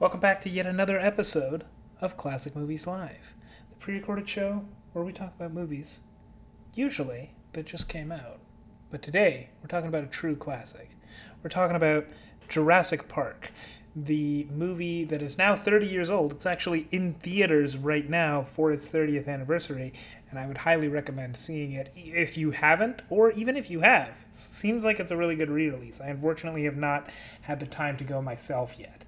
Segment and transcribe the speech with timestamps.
[0.00, 1.64] Welcome back to yet another episode
[2.00, 3.34] of Classic Movies Live,
[3.68, 6.00] the pre recorded show where we talk about movies,
[6.72, 8.38] usually that just came out.
[8.90, 10.92] But today, we're talking about a true classic.
[11.42, 12.06] We're talking about
[12.48, 13.52] Jurassic Park,
[13.94, 16.32] the movie that is now 30 years old.
[16.32, 19.92] It's actually in theaters right now for its 30th anniversary,
[20.30, 24.24] and I would highly recommend seeing it if you haven't, or even if you have.
[24.24, 26.00] It seems like it's a really good re release.
[26.00, 27.10] I unfortunately have not
[27.42, 29.04] had the time to go myself yet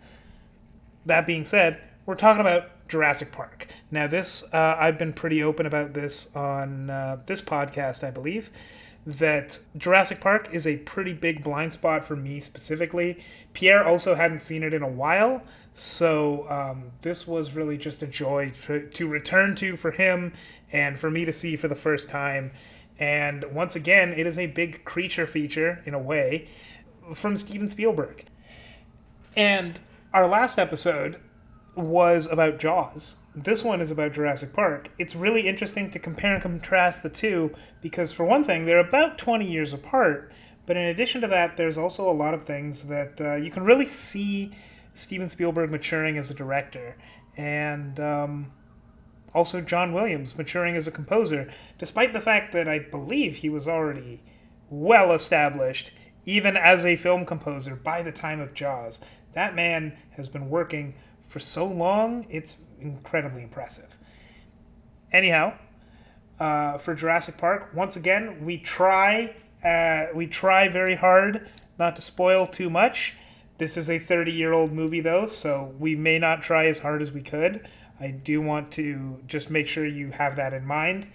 [1.07, 3.69] that being said, we're talking about Jurassic Park.
[3.91, 8.51] Now, this, uh, I've been pretty open about this on uh, this podcast, I believe,
[9.07, 13.23] that Jurassic Park is a pretty big blind spot for me specifically.
[13.53, 18.07] Pierre also hadn't seen it in a while, so um, this was really just a
[18.07, 20.33] joy to, to return to for him
[20.71, 22.53] and for me to see for the first time.
[22.99, 26.49] And once again, it is a big creature feature in a way
[27.15, 28.25] from Steven Spielberg.
[29.35, 29.81] And
[30.13, 31.19] our last episode
[31.75, 33.17] was about Jaws.
[33.35, 34.91] This one is about Jurassic Park.
[34.99, 39.17] It's really interesting to compare and contrast the two because, for one thing, they're about
[39.17, 40.31] 20 years apart.
[40.67, 43.65] But in addition to that, there's also a lot of things that uh, you can
[43.65, 44.53] really see
[44.93, 46.99] Steven Spielberg maturing as a director.
[47.37, 48.53] And um,
[49.35, 53.67] also John Williams maturing as a composer, despite the fact that I believe he was
[53.67, 54.23] already
[54.69, 55.93] well established,
[56.27, 59.01] even as a film composer, by the time of Jaws.
[59.33, 63.97] That man has been working for so long, it's incredibly impressive.
[65.13, 65.55] Anyhow,
[66.39, 72.03] uh, for Jurassic Park, once again, we try uh, we try very hard not to
[72.03, 73.15] spoil too much.
[73.59, 77.01] This is a 30 year old movie, though, so we may not try as hard
[77.01, 77.69] as we could.
[78.01, 81.07] I do want to just make sure you have that in mind,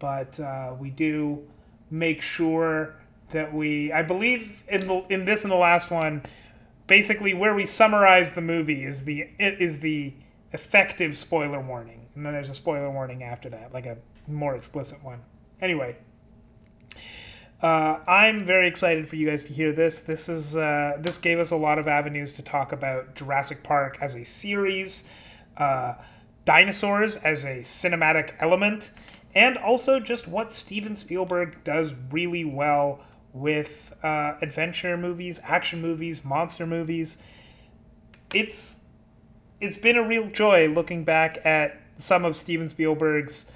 [0.00, 1.46] but uh, we do
[1.90, 2.96] make sure
[3.30, 3.92] that we.
[3.92, 6.22] I believe in the in this and the last one,
[6.86, 10.14] basically where we summarize the movie is the it is the
[10.52, 15.02] effective spoiler warning, and then there's a spoiler warning after that, like a more explicit
[15.02, 15.20] one.
[15.60, 15.96] Anyway,
[17.62, 20.00] uh, I'm very excited for you guys to hear this.
[20.00, 23.98] This is uh, this gave us a lot of avenues to talk about Jurassic Park
[24.00, 25.08] as a series,
[25.56, 25.94] uh,
[26.44, 28.90] dinosaurs as a cinematic element,
[29.34, 33.00] and also just what Steven Spielberg does really well
[33.34, 37.18] with uh, adventure movies, action movies, monster movies.
[38.32, 38.84] It's
[39.60, 43.52] it's been a real joy looking back at some of Steven Spielberg's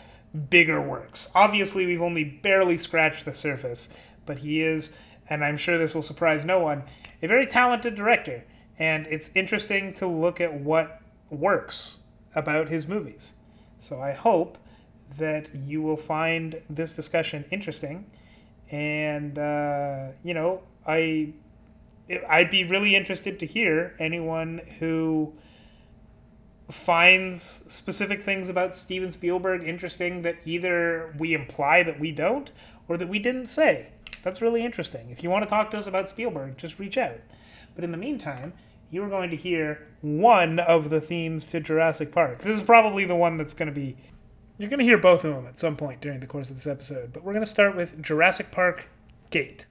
[0.50, 1.30] bigger works.
[1.34, 3.96] Obviously, we've only barely scratched the surface,
[4.26, 4.96] but he is,
[5.28, 6.84] and I'm sure this will surprise no one,
[7.22, 8.44] a very talented director.
[8.78, 11.00] And it's interesting to look at what
[11.30, 12.00] works
[12.34, 13.34] about his movies.
[13.78, 14.56] So I hope
[15.18, 18.06] that you will find this discussion interesting
[18.70, 21.32] and uh, you know I
[22.28, 25.34] I'd be really interested to hear anyone who
[26.70, 32.50] finds specific things about Steven Spielberg interesting that either we imply that we don't
[32.86, 33.88] or that we didn't say.
[34.22, 35.10] That's really interesting.
[35.10, 37.20] If you want to talk to us about Spielberg, just reach out.
[37.74, 38.52] But in the meantime,
[38.90, 42.40] you are going to hear one of the themes to Jurassic Park.
[42.40, 43.96] This is probably the one that's going to be
[44.58, 46.66] you're going to hear both of them at some point during the course of this
[46.66, 48.86] episode, but we're going to start with Jurassic Park
[49.30, 49.66] Gate.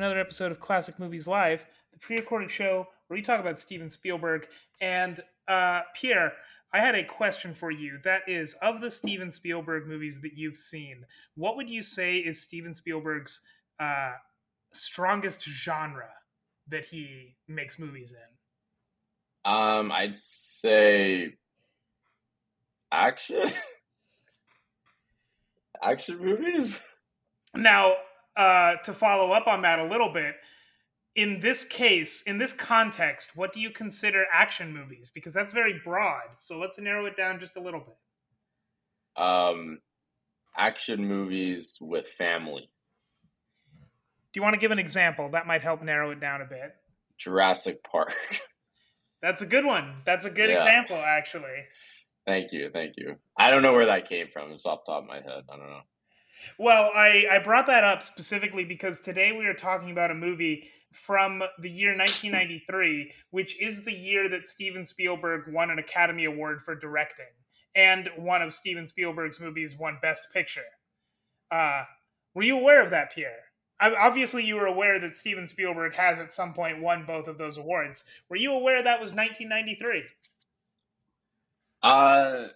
[0.00, 4.46] Another episode of Classic Movies Live, the pre-recorded show where we talk about Steven Spielberg.
[4.80, 6.32] And uh, Pierre,
[6.72, 7.98] I had a question for you.
[8.02, 11.04] That is, of the Steven Spielberg movies that you've seen,
[11.34, 13.42] what would you say is Steven Spielberg's
[13.78, 14.12] uh,
[14.72, 16.08] strongest genre
[16.68, 19.52] that he makes movies in?
[19.52, 21.34] Um, I'd say
[22.90, 23.50] action.
[25.82, 26.80] action movies.
[27.54, 27.96] Now,
[28.36, 30.34] uh, to follow up on that a little bit,
[31.16, 35.10] in this case, in this context, what do you consider action movies?
[35.12, 36.38] Because that's very broad.
[36.38, 39.22] So let's narrow it down just a little bit.
[39.22, 39.80] Um,
[40.56, 42.70] action movies with family.
[44.32, 45.28] Do you want to give an example?
[45.32, 46.76] That might help narrow it down a bit.
[47.18, 48.16] Jurassic Park.
[49.22, 49.96] That's a good one.
[50.06, 50.56] That's a good Yeah.
[50.56, 51.64] example, actually.
[52.26, 53.16] thank you, thank you.
[53.36, 54.52] I don't know where that came from.
[54.52, 55.42] It's off the top of my head.
[55.52, 55.80] I don't know.
[56.58, 60.68] Well, I, I brought that up specifically because today we are talking about a movie
[60.92, 66.62] from the year 1993, which is the year that Steven Spielberg won an Academy Award
[66.62, 67.26] for directing.
[67.76, 70.64] And one of Steven Spielberg's movies won Best Picture.
[71.50, 71.84] Uh,
[72.34, 73.44] were you aware of that, Pierre?
[73.78, 77.38] I- Obviously, you were aware that Steven Spielberg has at some point won both of
[77.38, 78.04] those awards.
[78.28, 80.04] Were you aware that was 1993?
[81.82, 82.48] Uh,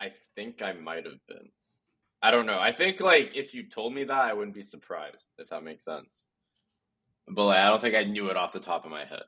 [0.00, 1.50] I think I might have been.
[2.22, 2.58] I don't know.
[2.58, 5.84] I think like if you told me that, I wouldn't be surprised if that makes
[5.84, 6.28] sense.
[7.28, 9.22] But like, I don't think I knew it off the top of my head.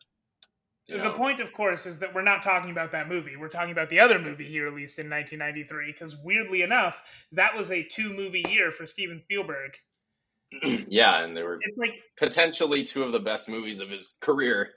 [0.88, 1.12] You The know?
[1.12, 3.36] point, of course, is that we're not talking about that movie.
[3.36, 7.70] We're talking about the other movie he released in 1993, because weirdly enough, that was
[7.70, 9.72] a two movie year for Steven Spielberg.
[10.88, 14.70] yeah, and they were It's like, potentially two of the best movies of his career.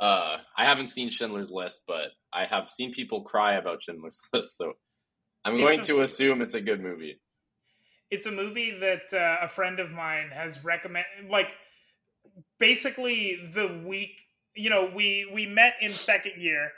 [0.00, 4.56] Uh, I haven't seen Schindler's List, but I have seen people cry about Schindler's List,
[4.56, 4.72] so
[5.44, 7.20] I'm going a- to assume it's a good movie.
[8.10, 11.28] It's a movie that uh, a friend of mine has recommended.
[11.28, 11.54] Like,
[12.58, 14.20] basically, the week,
[14.54, 16.70] you know, we we met in second year.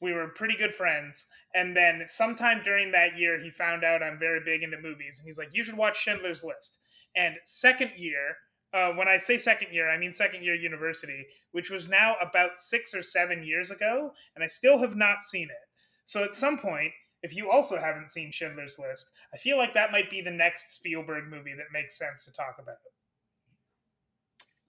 [0.00, 4.18] We were pretty good friends, and then sometime during that year, he found out I'm
[4.18, 6.78] very big into movies, and he's like, "You should watch Schindler's List."
[7.16, 8.36] And second year,
[8.72, 12.58] uh, when I say second year, I mean second year university, which was now about
[12.58, 15.68] six or seven years ago, and I still have not seen it.
[16.04, 16.92] So at some point,
[17.22, 20.74] if you also haven't seen Schindler's List, I feel like that might be the next
[20.76, 22.76] Spielberg movie that makes sense to talk about.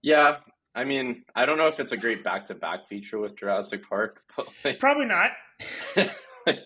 [0.02, 0.38] Yeah,
[0.74, 4.48] I mean, I don't know if it's a great back-to-back feature with Jurassic Park, but
[4.64, 5.32] like, Probably not.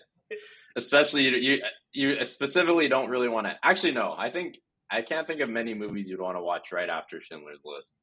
[0.76, 3.56] especially you, you you specifically don't really want to.
[3.62, 4.58] Actually, no, I think
[4.90, 7.96] I can't think of many movies you'd want to watch right after Schindler's List.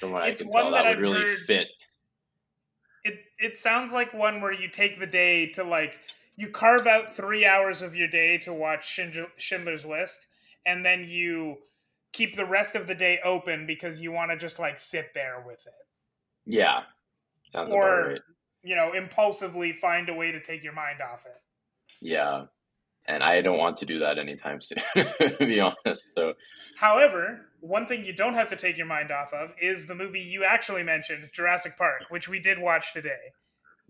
[0.00, 1.68] From what It's I can one tell, that that would I've really heard- fit.
[3.04, 5.98] It it sounds like one where you take the day to like
[6.38, 10.28] you carve out three hours of your day to watch Schindler, Schindler's List,
[10.64, 11.56] and then you
[12.12, 15.42] keep the rest of the day open because you want to just like sit there
[15.44, 15.86] with it.
[16.46, 16.82] Yeah,
[17.48, 18.20] sounds Or- right.
[18.62, 21.40] You know, impulsively find a way to take your mind off it.
[22.00, 22.44] Yeah,
[23.06, 26.14] and I don't want to do that anytime soon, to be honest.
[26.14, 26.34] So
[26.76, 30.20] However, one thing you don't have to take your mind off of is the movie
[30.20, 33.32] you actually mentioned, Jurassic Park, which we did watch today.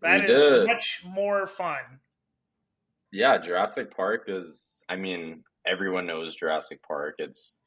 [0.00, 0.66] That We is did.
[0.66, 2.00] much more fun.
[3.12, 4.84] Yeah, Jurassic Park is.
[4.88, 7.16] I mean, everyone knows Jurassic Park.
[7.18, 7.58] It's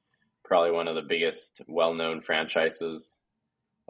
[0.43, 3.21] probably one of the biggest, well-known franchises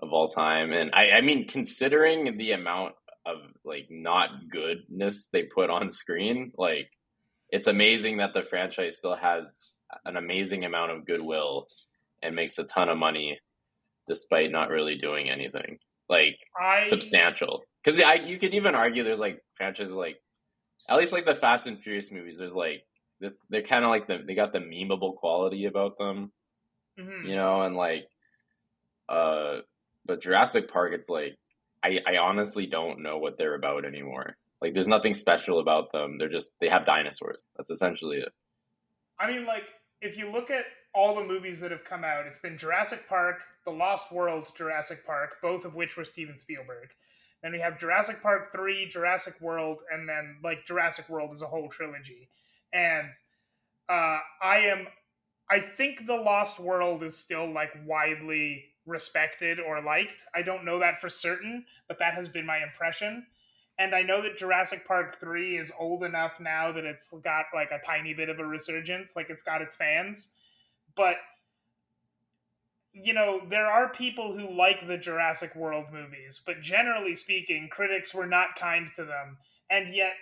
[0.01, 2.95] of all time, and I, I mean, considering the amount
[3.25, 6.89] of like not goodness they put on screen, like
[7.49, 9.61] it's amazing that the franchise still has
[10.05, 11.67] an amazing amount of goodwill
[12.21, 13.39] and makes a ton of money
[14.07, 15.77] despite not really doing anything
[16.09, 17.63] like I substantial.
[17.83, 20.17] Because I you could even argue there's like franchises like
[20.89, 22.37] at least like the Fast and Furious movies.
[22.39, 22.85] There's like
[23.19, 26.31] this they're kind of like the they got the memeable quality about them,
[26.99, 27.27] Mhm.
[27.27, 28.07] you know, and like
[29.09, 29.61] uh,
[30.05, 31.37] but Jurassic Park, it's like
[31.83, 34.37] I I honestly don't know what they're about anymore.
[34.61, 36.17] Like there's nothing special about them.
[36.17, 37.49] They're just they have dinosaurs.
[37.57, 38.29] That's essentially it.
[39.19, 39.65] I mean, like,
[40.01, 40.65] if you look at
[40.95, 45.05] all the movies that have come out, it's been Jurassic Park, The Lost World, Jurassic
[45.05, 46.89] Park, both of which were Steven Spielberg.
[47.43, 51.47] Then we have Jurassic Park 3, Jurassic World, and then, like, Jurassic World is a
[51.47, 52.29] whole trilogy.
[52.71, 53.09] And
[53.89, 54.87] uh, I am.
[55.49, 60.25] I think The Lost World is still, like, widely respected or liked.
[60.35, 63.25] I don't know that for certain, but that has been my impression.
[63.77, 67.71] And I know that Jurassic Park 3 is old enough now that it's got like
[67.71, 70.35] a tiny bit of a resurgence, like it's got its fans.
[70.95, 71.15] But
[72.93, 78.13] you know, there are people who like the Jurassic World movies, but generally speaking, critics
[78.13, 79.37] were not kind to them.
[79.69, 80.15] And yet,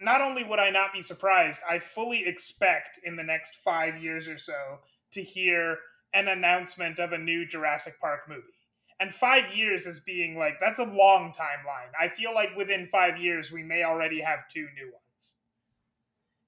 [0.00, 4.28] not only would I not be surprised, I fully expect in the next 5 years
[4.28, 4.80] or so
[5.12, 5.78] to hear
[6.12, 8.42] an announcement of a new Jurassic Park movie
[9.00, 11.92] and five years is being like that's a long timeline.
[12.00, 15.42] I feel like within five years we may already have two new ones,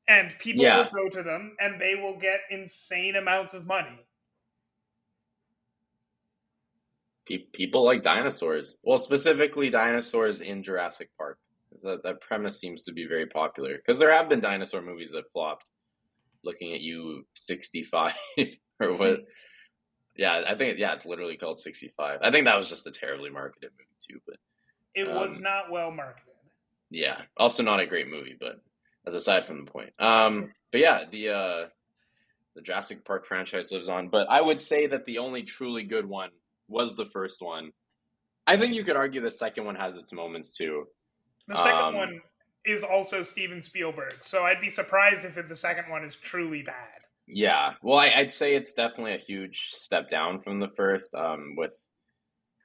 [0.09, 0.75] and people Yeah.
[0.75, 4.07] will go to them and they will get insane amounts of money.
[7.39, 8.79] People like dinosaurs.
[8.83, 11.39] Well, specifically dinosaurs in Jurassic Park.
[11.83, 15.31] That, that premise seems to be very popular because there have been dinosaur movies that
[15.33, 15.71] flopped.
[16.43, 18.15] Looking at you, sixty-five
[18.81, 19.21] or what?
[20.17, 22.19] Yeah, I think yeah, it's literally called 65.
[22.23, 24.37] I think that was just a terribly marketed movie too, but
[24.95, 26.35] it um, was not well marketed.
[26.91, 28.61] Yeah, also not a great movie, but
[29.05, 29.93] that's aside from the point.
[29.99, 31.65] Um, but yeah, the uh,
[32.55, 34.09] the Jurassic Park franchise lives on.
[34.09, 36.31] But I would say that the only truly good one
[36.71, 37.73] was the first one.
[38.47, 40.87] I think you could argue the second one has its moments too.
[41.47, 42.21] The second um, one
[42.65, 47.05] is also Steven Spielberg, so I'd be surprised if the second one is truly bad.
[47.27, 51.15] Yeah, well, I, would say it's definitely a huge step down from the first.
[51.15, 51.77] Um, with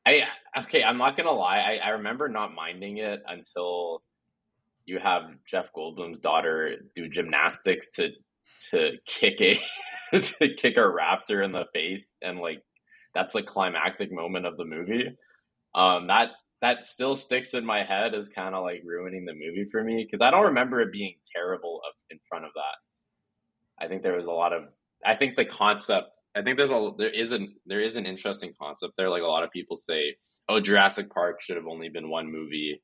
[0.05, 0.23] I
[0.59, 4.01] okay, I'm not gonna lie, I, I remember not minding it until
[4.85, 8.09] you have Jeff Goldblum's daughter do gymnastics to
[8.71, 9.59] to kick a
[10.19, 12.63] to kick a raptor in the face, and like
[13.15, 15.07] that's the climactic moment of the movie.
[15.73, 16.31] Um, that
[16.61, 20.03] that still sticks in my head as kind of like ruining the movie for me
[20.03, 23.83] because I don't remember it being terrible of, in front of that.
[23.83, 24.63] I think there was a lot of.
[25.03, 26.09] I think the concept.
[26.35, 29.09] I think there's a there is an there is an interesting concept there.
[29.09, 30.15] Like a lot of people say,
[30.49, 32.81] oh, Jurassic Park should have only been one movie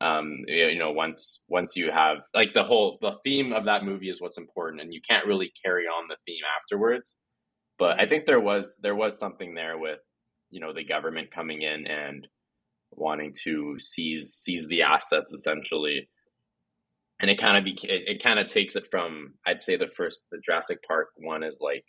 [0.00, 4.08] um you know once once you have like the whole the theme of that movie
[4.08, 7.16] is what's important and you can't really carry on the theme afterwards
[7.78, 10.00] but i think there was there was something there with
[10.50, 12.26] you know the government coming in and
[12.90, 16.08] wanting to seize seize the assets essentially.
[17.20, 20.28] And it kind of it, it kind of takes it from i'd say the first
[20.30, 21.84] the jurassic park one is like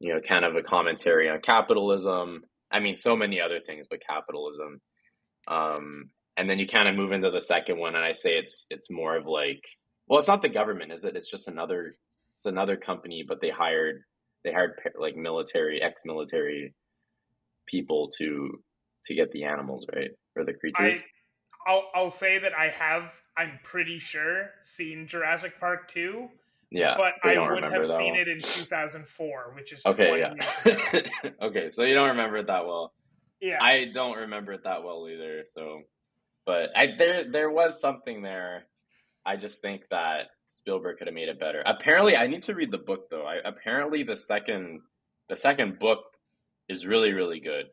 [0.00, 2.42] you know kind of a commentary on capitalism.
[2.70, 4.80] I mean so many other things but capitalism.
[5.48, 8.66] Um and then you kind of move into the second one and i say it's
[8.70, 9.62] it's more of like
[10.08, 11.16] well it's not the government is it?
[11.16, 11.96] It's just another
[12.34, 14.02] it's another company but they hired
[14.44, 16.74] they hired like military ex-military
[17.66, 18.60] people to
[19.04, 20.10] to get the animals right?
[20.36, 21.00] Or the creatures?
[21.66, 26.28] I, I'll, I'll say that i have i'm pretty sure seen jurassic park 2
[26.70, 28.22] yeah but i would have seen well.
[28.22, 31.22] it in 2004 which is okay yeah.
[31.42, 32.92] okay so you don't remember it that well.
[33.40, 33.62] Yeah.
[33.62, 35.82] I don't remember it that well either so
[36.46, 38.64] but I there there was something there.
[39.24, 41.62] I just think that Spielberg could have made it better.
[41.64, 43.24] Apparently, I need to read the book though.
[43.24, 44.80] I, apparently, the second
[45.28, 46.00] the second book
[46.68, 47.66] is really really good,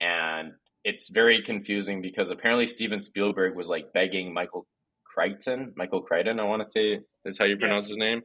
[0.00, 0.52] and
[0.84, 4.66] it's very confusing because apparently Steven Spielberg was like begging Michael
[5.04, 7.92] Crichton, Michael Crichton, I want to say is how you pronounce yeah.
[7.92, 8.22] his name,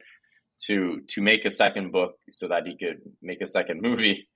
[0.66, 4.28] to to make a second book so that he could make a second movie.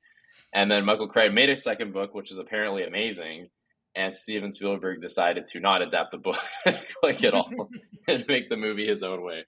[0.53, 3.49] And then Michael Crichton made a second book, which is apparently amazing
[3.97, 6.39] and Steven Spielberg decided to not adapt the book
[7.03, 7.71] like at all
[8.09, 9.45] and make the movie his own way.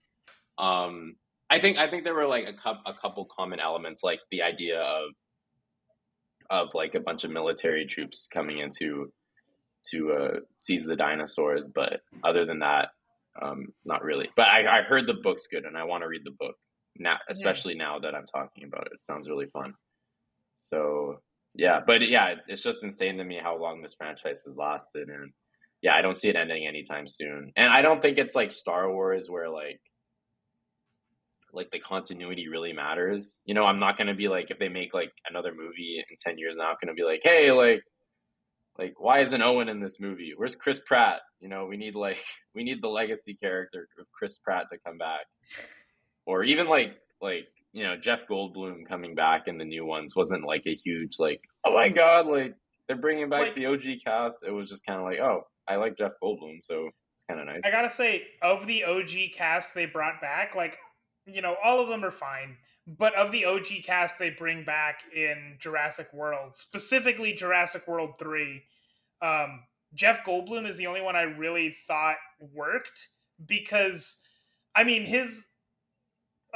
[0.56, 1.16] Um,
[1.50, 4.42] I think I think there were like a, couple a couple common elements, like the
[4.42, 5.10] idea of
[6.50, 9.12] of like a bunch of military troops coming into
[9.90, 12.88] to uh, seize the dinosaurs, but other than that,
[13.40, 14.28] um, not really.
[14.36, 16.56] But I, I heard the book's good, and I want to read the book
[16.96, 17.84] now, especially yeah.
[17.84, 18.94] now that I'm talking about it.
[18.94, 19.74] It sounds really fun.
[20.56, 21.20] So
[21.54, 25.08] yeah, but yeah, it's it's just insane to me how long this franchise has lasted,
[25.08, 25.32] and
[25.82, 27.52] yeah, I don't see it ending anytime soon.
[27.56, 29.80] And I don't think it's like Star Wars where like
[31.52, 33.40] like the continuity really matters.
[33.44, 36.38] You know, I'm not gonna be like if they make like another movie in ten
[36.38, 37.82] years now, I'm gonna be like, hey, like
[38.78, 40.34] like why isn't Owen in this movie?
[40.36, 41.20] Where's Chris Pratt?
[41.40, 42.22] You know, we need like
[42.54, 45.26] we need the legacy character of Chris Pratt to come back.
[46.26, 50.44] Or even like like you know Jeff Goldblum coming back in the new ones wasn't
[50.44, 52.54] like a huge like oh my god like
[52.86, 54.44] they're bringing back like, the OG cast.
[54.46, 57.46] It was just kind of like oh I like Jeff Goldblum so it's kind of
[57.46, 57.60] nice.
[57.64, 60.78] I gotta say of the OG cast they brought back like
[61.26, 62.56] you know all of them are fine
[62.86, 68.62] but of the OG cast they bring back in Jurassic World specifically Jurassic World three.
[69.20, 73.08] Um, Jeff Goldblum is the only one I really thought worked
[73.44, 74.22] because
[74.74, 75.48] I mean his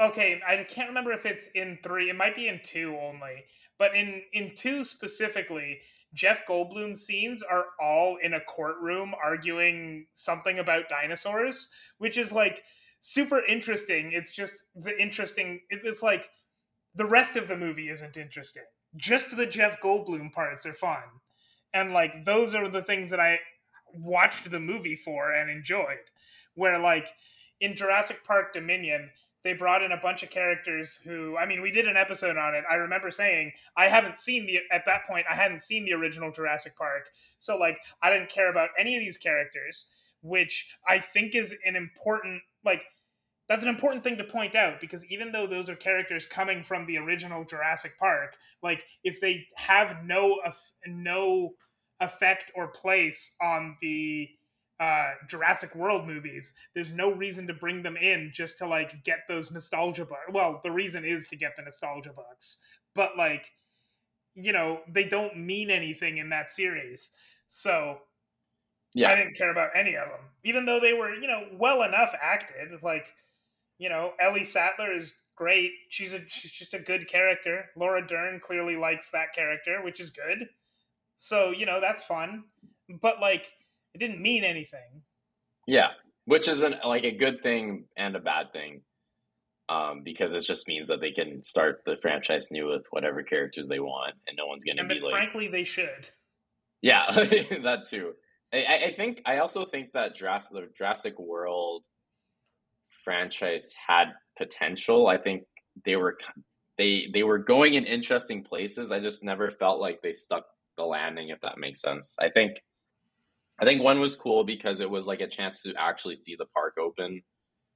[0.00, 2.10] okay, I can't remember if it's in three.
[2.10, 3.44] It might be in two only,
[3.78, 5.80] but in in two specifically,
[6.14, 12.62] Jeff Goldblum scenes are all in a courtroom arguing something about dinosaurs, which is like
[13.00, 14.12] super interesting.
[14.12, 15.60] It's just the interesting.
[15.70, 16.30] It's, it's like
[16.94, 18.64] the rest of the movie isn't interesting.
[18.96, 21.02] Just the Jeff Goldblum parts are fun,
[21.72, 23.40] and like those are the things that I
[23.94, 26.10] watched the movie for and enjoyed.
[26.54, 27.08] Where like
[27.60, 29.10] in Jurassic Park Dominion
[29.44, 32.54] they brought in a bunch of characters who I mean we did an episode on
[32.54, 32.64] it.
[32.70, 36.30] I remember saying I haven't seen the at that point I hadn't seen the original
[36.30, 37.08] Jurassic Park.
[37.38, 39.90] So like I didn't care about any of these characters,
[40.22, 42.82] which I think is an important like
[43.48, 46.86] that's an important thing to point out because even though those are characters coming from
[46.86, 50.40] the original Jurassic Park, like if they have no
[50.86, 51.50] no
[52.00, 54.28] effect or place on the
[54.82, 59.20] uh, Jurassic World movies, there's no reason to bring them in just to like get
[59.28, 60.22] those nostalgia bucks.
[60.32, 62.62] Well, the reason is to get the nostalgia bucks,
[62.94, 63.52] but like
[64.34, 67.14] you know, they don't mean anything in that series.
[67.48, 67.98] So
[68.94, 69.10] Yeah.
[69.10, 72.14] I didn't care about any of them, even though they were, you know, well enough
[72.20, 72.82] acted.
[72.82, 73.14] Like,
[73.78, 75.72] you know, Ellie Sattler is great.
[75.90, 77.70] She's a she's just a good character.
[77.76, 80.48] Laura Dern clearly likes that character, which is good.
[81.16, 82.44] So you know that's fun,
[83.00, 83.52] but like
[83.94, 85.02] it didn't mean anything.
[85.66, 85.90] Yeah,
[86.24, 88.82] which is an like a good thing and a bad thing,
[89.68, 93.68] um, because it just means that they can start the franchise new with whatever characters
[93.68, 96.10] they want, and no one's going to be but like, frankly, they should.
[96.80, 98.12] yeah, that too.
[98.52, 101.84] I, I- I think I also think that Jurassic, the Jurassic World
[103.04, 104.06] franchise had
[104.36, 105.06] potential.
[105.06, 105.44] I think
[105.84, 106.18] they were
[106.78, 108.90] they they were going in interesting places.
[108.92, 110.46] I just never felt like they stuck
[110.76, 112.16] the landing, if that makes sense.
[112.20, 112.62] I think
[113.60, 116.46] I think one was cool because it was like a chance to actually see the
[116.46, 117.22] park open.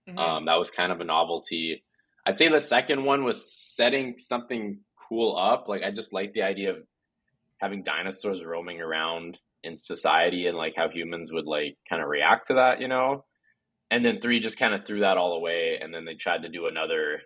[0.09, 0.19] Mhm.
[0.19, 1.85] Um, that was kind of a novelty.
[2.27, 5.69] I'd say the second one was setting something cool up.
[5.69, 6.87] Like I just like the idea of
[7.61, 12.49] having dinosaurs roaming around in society and like how humans would like kind of react
[12.49, 13.25] to that, you know.
[13.91, 16.49] And then three just kind of threw that all away, and then they tried to
[16.49, 17.21] do another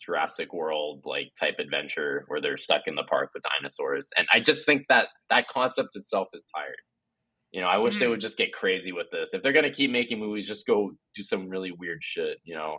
[0.00, 4.10] Jurassic World like type adventure where they're stuck in the park with dinosaurs.
[4.16, 6.76] And I just think that that concept itself is tired.
[7.52, 8.08] You know, I wish they Mhm.
[8.08, 9.34] would just get crazy with this.
[9.34, 12.38] If they're gonna keep making movies, just go do some really weird shit.
[12.44, 12.78] You know,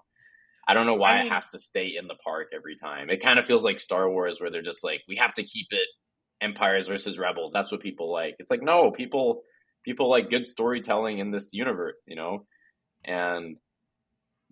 [0.67, 3.09] I don't know why I it has to stay in the park every time.
[3.09, 5.67] It kind of feels like Star Wars, where they're just like, we have to keep
[5.71, 5.87] it
[6.41, 7.53] empires versus rebels.
[7.53, 8.35] That's what people like.
[8.39, 9.43] It's like no, people
[9.85, 12.05] people like good storytelling in this universe.
[12.07, 12.47] You know,
[13.05, 13.57] and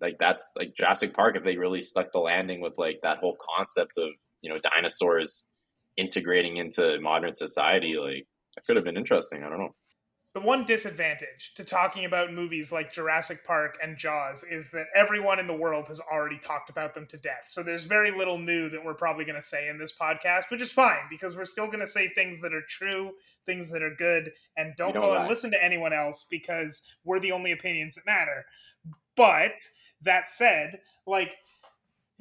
[0.00, 1.36] like that's like Jurassic Park.
[1.36, 4.10] If they really stuck the landing with like that whole concept of
[4.42, 5.46] you know dinosaurs
[5.96, 8.26] integrating into modern society, like
[8.56, 9.42] that could have been interesting.
[9.44, 9.74] I don't know.
[10.34, 15.38] The one disadvantage to talking about movies like Jurassic Park and Jaws is that everyone
[15.38, 17.44] in the world has already talked about them to death.
[17.46, 20.62] So there's very little new that we're probably going to say in this podcast, which
[20.62, 23.12] is fine because we're still going to say things that are true,
[23.44, 25.20] things that are good, and don't, don't go lie.
[25.20, 28.46] and listen to anyone else because we're the only opinions that matter.
[29.14, 29.58] But
[30.00, 31.36] that said, like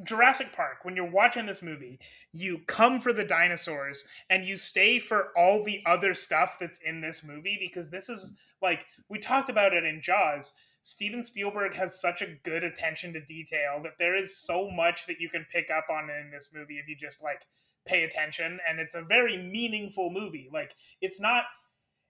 [0.04, 2.00] Jurassic Park, when you're watching this movie,
[2.34, 7.02] you come for the dinosaurs and you stay for all the other stuff that's in
[7.02, 10.54] this movie because this is like we talked about it in Jaws.
[10.82, 15.20] Steven Spielberg has such a good attention to detail that there is so much that
[15.20, 17.46] you can pick up on in this movie if you just like
[17.86, 20.50] pay attention and it's a very meaningful movie.
[20.52, 21.44] Like it's not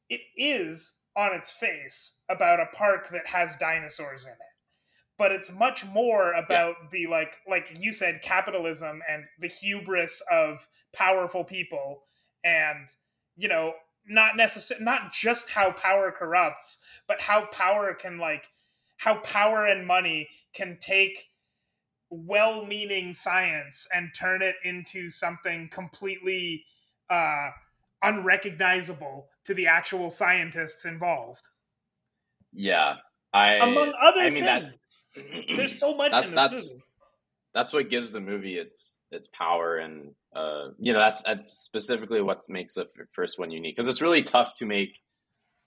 [0.09, 4.50] it is on its face about a park that has dinosaurs in it
[5.21, 10.67] but it's much more about the like like you said capitalism and the hubris of
[10.93, 12.01] powerful people
[12.43, 12.87] and
[13.37, 13.71] you know
[14.07, 18.47] not necessarily not just how power corrupts but how power can like
[18.97, 21.27] how power and money can take
[22.09, 26.65] well-meaning science and turn it into something completely
[27.11, 27.51] uh
[28.01, 31.49] unrecognizable to the actual scientists involved.
[32.51, 32.95] Yeah,
[33.33, 35.09] I among other I mean things
[35.57, 36.83] there's so much That- in this that's- movie.
[37.53, 42.21] that's what gives the movie its its power and uh you know that's that's specifically
[42.21, 44.97] what makes the first one unique because it's really tough to make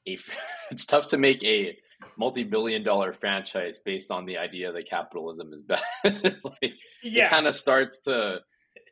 [0.08, 0.18] a
[0.70, 1.76] it's tough to make a
[2.16, 5.80] multi-billion dollar franchise based on the idea that capitalism is bad.
[6.44, 8.40] Like, yeah it kind of starts to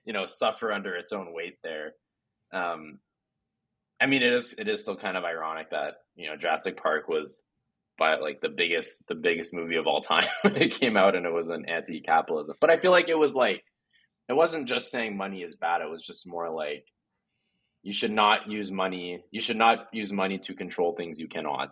[0.04, 1.92] you know suffer under its own weight there.
[2.52, 2.98] Um
[4.00, 7.08] i mean it is it is still kind of ironic that you know Jurassic Park
[7.08, 7.46] was
[8.02, 11.24] by like the biggest the biggest movie of all time when it came out and
[11.24, 12.56] it was an anti-capitalism.
[12.60, 13.62] But i feel like it was like
[14.28, 16.86] it wasn't just saying money is bad it was just more like
[17.82, 21.70] you should not use money you should not use money to control things you cannot.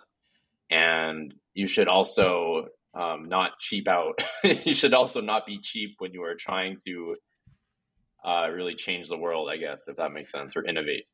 [0.70, 4.16] And you should also um, not cheap out.
[4.68, 7.16] You should also not be cheap when you are trying to
[8.24, 11.06] uh, really change the world i guess if that makes sense or innovate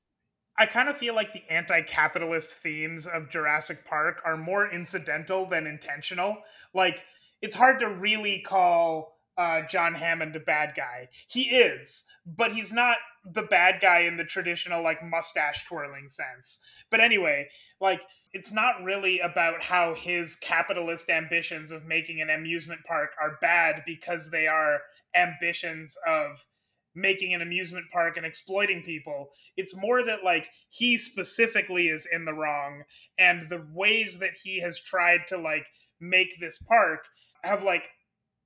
[0.59, 5.66] I kind of feel like the anti-capitalist themes of Jurassic Park are more incidental than
[5.66, 6.38] intentional.
[6.73, 7.05] Like
[7.42, 11.09] it's hard to really call uh, John Hammond a bad guy.
[11.29, 16.64] He is, but he's not the bad guy in the traditional like mustache twirling sense.
[16.90, 17.49] But anyway,
[17.81, 18.01] like
[18.33, 23.83] it's not really about how his capitalist ambitions of making an amusement park are bad
[23.85, 24.81] because they are
[25.14, 26.47] ambitions of
[26.96, 29.28] making an amusement park and exploiting people.
[29.56, 32.82] It's more that like he specifically is in the wrong
[33.18, 35.66] and the ways that he has tried to like
[36.00, 37.00] make this park
[37.42, 37.88] have like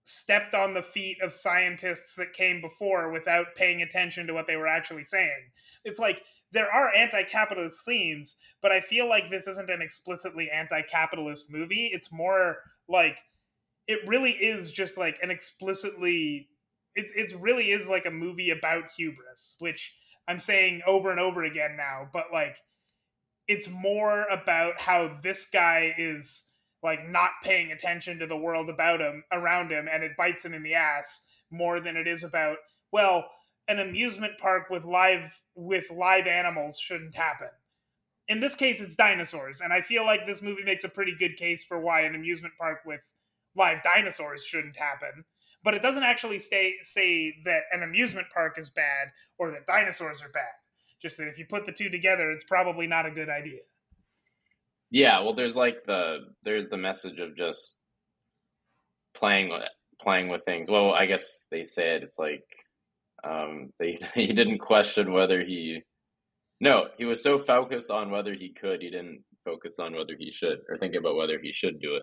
[0.03, 4.57] stepped on the feet of scientists that came before without paying attention to what they
[4.57, 5.51] were actually saying.
[5.85, 11.47] It's like there are anti-capitalist themes but i feel like this isn't an explicitly anti-capitalist
[11.51, 11.91] movie.
[11.93, 12.57] It's more
[12.89, 13.19] like
[13.87, 16.49] it really is just like an explicitly
[16.95, 19.95] it's it's really is like a movie about hubris which
[20.31, 22.57] I'm saying over and over again now, but like
[23.49, 29.01] it's more about how this guy is like not paying attention to the world about
[29.01, 32.59] him around him and it bites him in the ass more than it is about
[32.93, 33.29] well
[33.67, 37.49] an amusement park with live with live animals shouldn't happen.
[38.29, 41.37] In this case it's dinosaurs and i feel like this movie makes a pretty good
[41.37, 43.01] case for why an amusement park with
[43.57, 45.25] live dinosaurs shouldn't happen
[45.63, 50.23] but it doesn't actually stay, say that an amusement park is bad or that dinosaurs
[50.23, 50.53] are bad.
[51.01, 53.61] Just that if you put the two together it's probably not a good idea.
[54.91, 57.77] Yeah well there's like the there's the message of just
[59.15, 59.51] playing
[60.01, 60.69] playing with things.
[60.69, 62.45] Well i guess they said it's like
[63.25, 65.83] um they he didn't question whether he
[66.61, 70.31] no he was so focused on whether he could he didn't focus on whether he
[70.31, 72.03] should or think about whether he should do it.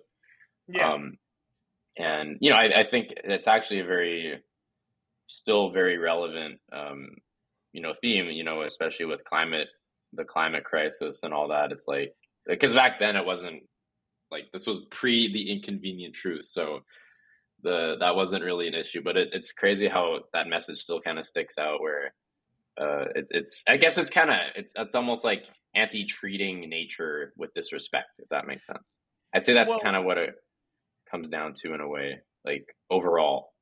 [0.67, 0.93] Yeah.
[0.93, 1.17] Um
[1.97, 4.41] and you know i, I think it's actually a very
[5.27, 7.10] still very relevant um
[7.73, 9.67] you know theme you know especially with climate
[10.13, 11.71] the climate crisis and all that.
[11.71, 12.13] It's like
[12.45, 13.63] because back then it wasn't
[14.31, 16.47] like this was pre the inconvenient truth.
[16.47, 16.79] So
[17.63, 21.17] the that wasn't really an issue but it, it's crazy how that message still kind
[21.17, 22.13] of sticks out where
[22.79, 27.51] uh, it, it's i guess it's kind of it's it's almost like anti-treating nature with
[27.53, 28.99] disrespect if that makes sense.
[29.33, 30.36] I'd say that's well, kind of what it
[31.10, 33.54] comes down to in a way like overall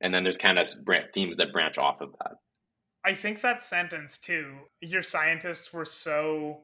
[0.00, 0.68] and then there's kind of
[1.14, 2.32] themes that branch off of that
[3.04, 6.62] I think that sentence too, your scientists were so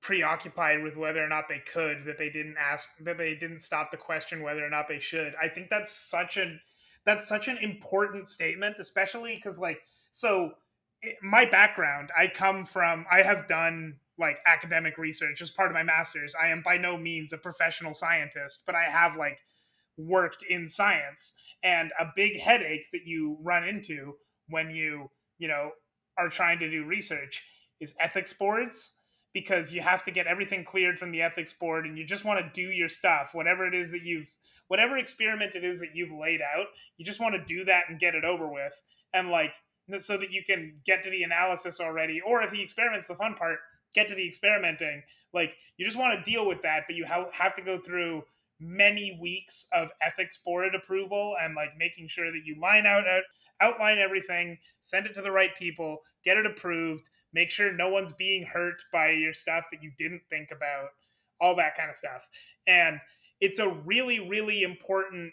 [0.00, 3.90] preoccupied with whether or not they could that they didn't ask that they didn't stop
[3.90, 5.34] the question whether or not they should.
[5.40, 6.60] I think that's such an
[7.04, 10.52] that's such an important statement, especially because like so
[11.02, 15.74] it, my background, I come from I have done like academic research as part of
[15.74, 16.34] my master's.
[16.34, 19.38] I am by no means a professional scientist, but I have like
[19.98, 21.36] worked in science.
[21.62, 24.14] And a big headache that you run into
[24.48, 25.70] when you you know
[26.16, 27.44] are trying to do research
[27.80, 28.94] is ethics boards
[29.34, 32.40] because you have to get everything cleared from the ethics board and you just want
[32.40, 34.28] to do your stuff whatever it is that you've
[34.68, 38.00] whatever experiment it is that you've laid out you just want to do that and
[38.00, 38.82] get it over with
[39.12, 39.54] and like
[39.98, 43.34] so that you can get to the analysis already or if the experiment's the fun
[43.34, 43.58] part
[43.94, 47.54] get to the experimenting like you just want to deal with that but you have
[47.54, 48.22] to go through
[48.60, 53.04] many weeks of ethics board approval and like making sure that you line out
[53.60, 58.12] outline everything, send it to the right people, get it approved, make sure no one's
[58.12, 60.88] being hurt by your stuff that you didn't think about,
[61.40, 62.28] all that kind of stuff.
[62.66, 63.00] And
[63.40, 65.32] it's a really, really important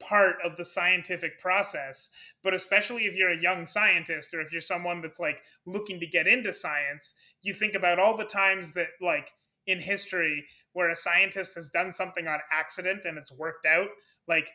[0.00, 2.10] part of the scientific process
[2.42, 6.06] but especially if you're a young scientist or if you're someone that's like looking to
[6.06, 9.30] get into science you think about all the times that like
[9.66, 13.88] in history where a scientist has done something on accident and it's worked out
[14.28, 14.50] like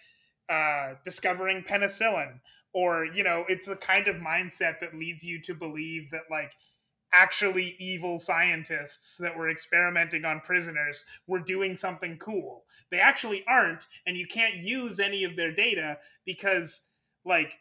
[0.50, 2.40] uh, discovering penicillin
[2.74, 6.54] or you know it's the kind of mindset that leads you to believe that like
[7.12, 12.66] actually evil scientists that were experimenting on prisoners were doing something cool.
[12.92, 16.90] They actually aren't and you can't use any of their data because
[17.26, 17.54] like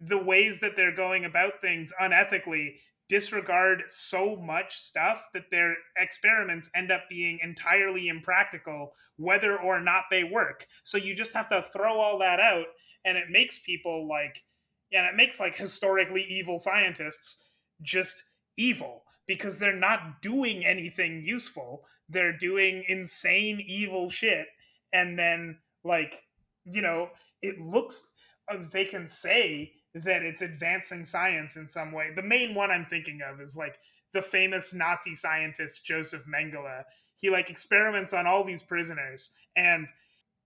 [0.00, 2.74] the ways that they're going about things unethically
[3.08, 10.04] disregard so much stuff that their experiments end up being entirely impractical whether or not
[10.10, 10.66] they work.
[10.84, 12.66] So you just have to throw all that out
[13.04, 14.44] and it makes people like
[14.92, 17.50] and it makes like historically evil scientists
[17.82, 18.24] just
[18.56, 21.84] evil because they're not doing anything useful.
[22.08, 24.46] They're doing insane evil shit
[24.92, 26.22] and then like
[26.64, 27.10] you know
[27.42, 28.08] it looks
[28.50, 32.10] uh, they can say that it's advancing science in some way.
[32.14, 33.78] The main one i'm thinking of is like
[34.12, 36.84] the famous nazi scientist joseph mengele.
[37.16, 39.88] He like experiments on all these prisoners and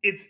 [0.03, 0.27] it's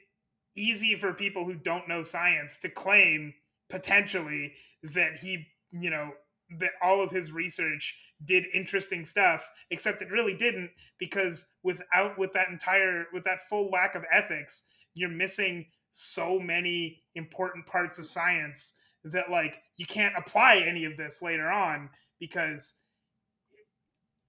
[0.57, 3.33] easy for people who don't know science to claim
[3.71, 6.11] potentially that he, you know,
[6.59, 12.33] that all of his research did interesting stuff, except it really didn't because without with
[12.35, 18.07] that entire with that full lack of ethics, you're missing so many important parts of
[18.07, 22.81] science that like you can't apply any of this later on because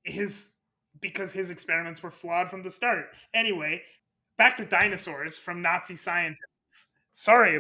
[0.04, 0.58] his
[1.00, 3.08] because his experiments were flawed from the start.
[3.34, 3.82] Anyway,
[4.38, 6.92] back to dinosaurs from Nazi scientists.
[7.12, 7.60] Sorry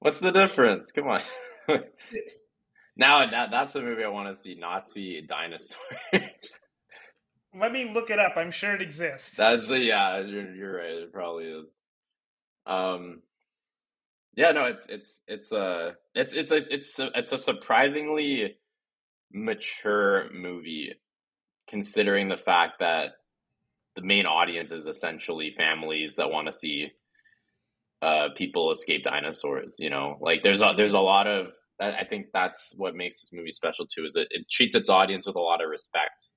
[0.00, 0.92] What's the difference?
[0.92, 1.20] Come on.
[2.96, 4.54] now that that's a movie I want to see.
[4.54, 5.80] Nazi dinosaurs.
[7.58, 8.34] Let me look it up.
[8.36, 9.36] I'm sure it exists.
[9.36, 10.18] That's a, yeah.
[10.18, 10.90] You're, you're right.
[10.90, 11.76] It probably is.
[12.66, 13.22] Um.
[14.36, 14.52] Yeah.
[14.52, 14.64] No.
[14.64, 18.56] It's it's it's a it's it's a it's a, it's a surprisingly
[19.32, 20.94] mature movie,
[21.68, 23.12] considering the fact that
[23.96, 26.90] the main audience is essentially families that want to see
[28.02, 29.76] uh, people escape dinosaurs.
[29.78, 31.48] You know, like there's a there's a lot of
[31.80, 34.04] I think that's what makes this movie special too.
[34.04, 36.30] Is it, it treats its audience with a lot of respect.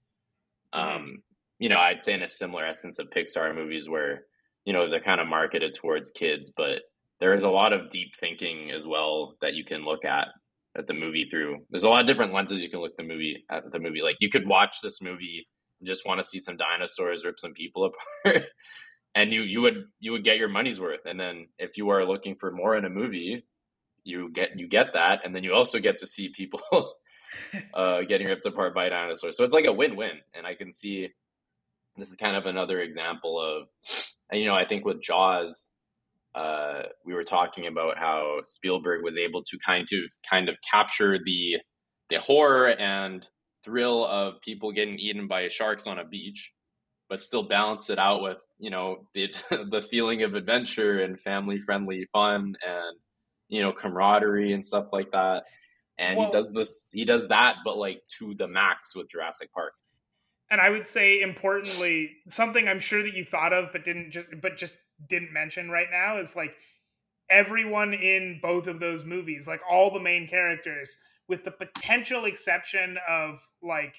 [0.73, 0.95] Mm-hmm.
[0.95, 1.23] Um,
[1.59, 4.23] you know, I'd say in a similar essence of Pixar movies where
[4.65, 6.81] you know they're kind of marketed towards kids, but
[7.19, 10.29] there is a lot of deep thinking as well that you can look at
[10.77, 11.65] at the movie through.
[11.69, 14.01] There's a lot of different lenses you can look the movie at the movie.
[14.01, 15.47] Like you could watch this movie
[15.79, 17.91] and just want to see some dinosaurs rip some people
[18.25, 18.45] apart.
[19.15, 21.05] and you you would you would get your money's worth.
[21.05, 23.45] And then if you are looking for more in a movie,
[24.03, 26.61] you get you get that, and then you also get to see people
[27.73, 29.37] uh, getting ripped apart by dinosaurs.
[29.37, 30.19] So it's like a win-win.
[30.35, 31.09] And I can see
[31.97, 33.67] this is kind of another example of,
[34.31, 35.69] and you know, I think with Jaws,
[36.39, 41.19] uh, we were talking about how Spielberg was able to kind of kind of capture
[41.25, 41.57] the
[42.09, 43.27] the horror and
[43.65, 46.53] thrill of people getting eaten by sharks on a beach,
[47.09, 51.59] but still balance it out with you know the the feeling of adventure and family
[51.59, 52.97] friendly fun and
[53.49, 55.43] you know camaraderie and stuff like that.
[55.97, 59.51] And well, he does this, he does that, but like to the max with Jurassic
[59.51, 59.73] Park.
[60.49, 64.27] And I would say, importantly, something I'm sure that you thought of, but didn't just,
[64.41, 66.55] but just didn't mention right now is like
[67.29, 72.97] everyone in both of those movies, like all the main characters, with the potential exception
[73.07, 73.95] of like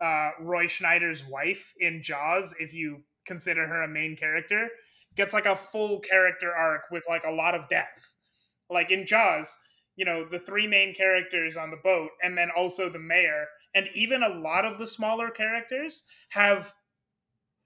[0.00, 4.68] uh, Roy Schneider's wife in Jaws, if you consider her a main character,
[5.14, 8.14] gets like a full character arc with like a lot of depth.
[8.70, 9.56] Like in Jaws,
[9.96, 13.88] you know, the three main characters on the boat, and then also the mayor, and
[13.94, 16.72] even a lot of the smaller characters have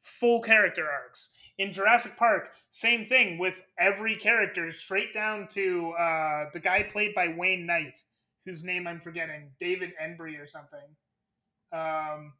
[0.02, 1.34] full character arcs.
[1.58, 7.14] In Jurassic Park, same thing with every character, straight down to uh, the guy played
[7.14, 8.00] by Wayne Knight,
[8.44, 10.78] whose name I'm forgetting, David Embry or something.
[11.72, 12.34] Um,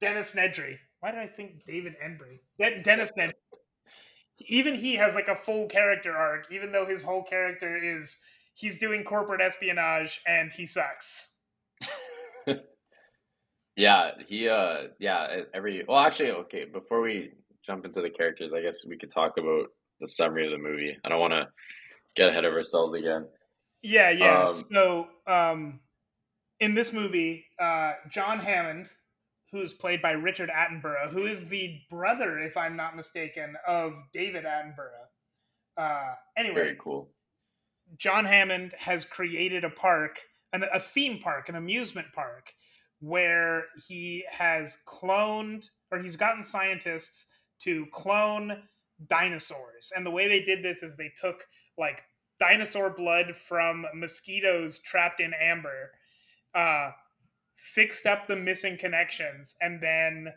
[0.00, 0.78] Dennis Nedry.
[1.00, 2.40] Why did I think David Embry?
[2.58, 3.32] De- Dennis Nedry.
[4.48, 8.18] Even he has like a full character arc, even though his whole character is
[8.54, 11.36] he's doing corporate espionage and he sucks.
[13.76, 17.30] yeah, he uh yeah, every well actually okay, before we
[17.66, 19.68] jump into the characters, I guess we could talk about
[20.00, 20.96] the summary of the movie.
[21.04, 21.48] I don't want to
[22.14, 23.28] get ahead of ourselves again.
[23.82, 24.46] Yeah, yeah.
[24.46, 25.80] Um, so, um
[26.60, 28.88] in this movie, uh John Hammond,
[29.50, 34.44] who's played by Richard Attenborough, who is the brother, if I'm not mistaken, of David
[34.44, 35.08] Attenborough.
[35.78, 37.08] Uh anyway, very cool.
[37.96, 40.20] John Hammond has created a park,
[40.52, 42.52] an, a theme park, an amusement park
[43.02, 47.26] where he has cloned or he's gotten scientists
[47.58, 48.62] to clone
[49.08, 49.92] dinosaurs.
[49.94, 51.44] And the way they did this is they took
[51.76, 52.04] like
[52.38, 55.90] dinosaur blood from mosquitoes trapped in amber,
[56.54, 56.92] uh,
[57.56, 60.28] fixed up the missing connections, and then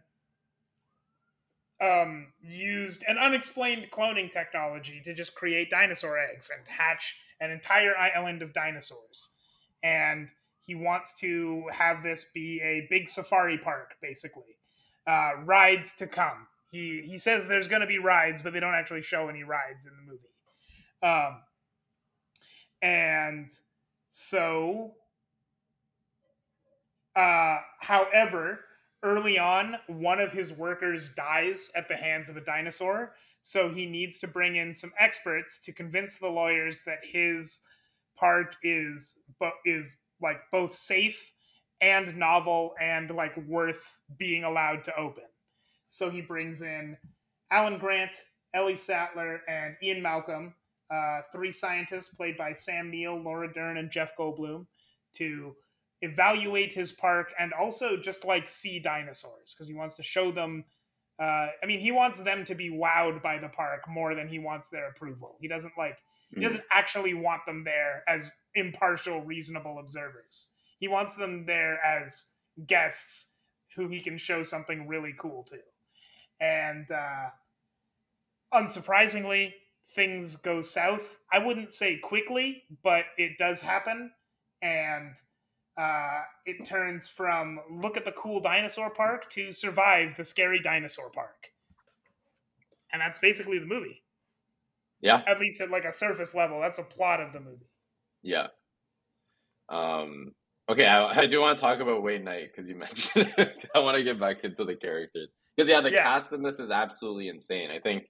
[1.79, 7.95] um, used an unexplained cloning technology to just create dinosaur eggs and hatch an entire
[7.95, 9.35] island of dinosaurs.
[9.83, 10.29] And
[10.65, 14.43] he wants to have this be a big safari park, basically.
[15.07, 16.47] Uh, rides to come.
[16.71, 19.85] He he says there's going to be rides, but they don't actually show any rides
[19.85, 20.25] in the movie.
[21.03, 21.41] Um,
[22.81, 23.51] and
[24.09, 24.93] so,
[27.15, 28.61] uh, however,
[29.03, 33.13] early on, one of his workers dies at the hands of a dinosaur.
[33.41, 37.61] So he needs to bring in some experts to convince the lawyers that his
[38.15, 41.33] park is but is like both safe
[41.81, 45.23] and novel and like worth being allowed to open.
[45.87, 46.97] So he brings in
[47.51, 48.15] Alan Grant,
[48.53, 50.53] Ellie Sattler, and Ian Malcolm,
[50.89, 54.65] uh, three scientists played by Sam Neill, Laura Dern, and Jeff Goldblum,
[55.15, 55.55] to
[56.01, 60.65] evaluate his park and also just like see dinosaurs because he wants to show them.
[61.19, 64.39] Uh, I mean, he wants them to be wowed by the park more than he
[64.39, 65.37] wants their approval.
[65.39, 65.99] He doesn't like
[66.33, 70.49] he doesn't actually want them there as impartial, reasonable observers.
[70.79, 72.33] He wants them there as
[72.67, 73.35] guests
[73.75, 75.57] who he can show something really cool to.
[76.39, 77.29] And uh,
[78.53, 79.53] unsurprisingly,
[79.89, 81.19] things go south.
[81.31, 84.11] I wouldn't say quickly, but it does happen.
[84.61, 85.15] And
[85.77, 91.09] uh, it turns from look at the cool dinosaur park to survive the scary dinosaur
[91.09, 91.49] park.
[92.91, 94.01] And that's basically the movie.
[95.05, 95.21] Yeah.
[95.27, 97.69] At least at like a surface level, that's a plot of the movie.
[98.23, 98.47] Yeah.
[99.69, 100.31] Um.
[100.67, 103.31] Okay, I, I do want to talk about Wayne Knight because you mentioned.
[103.37, 103.65] It.
[103.75, 106.01] I want to get back into the characters because yeah, the yeah.
[106.01, 107.69] cast in this is absolutely insane.
[107.69, 108.05] I think,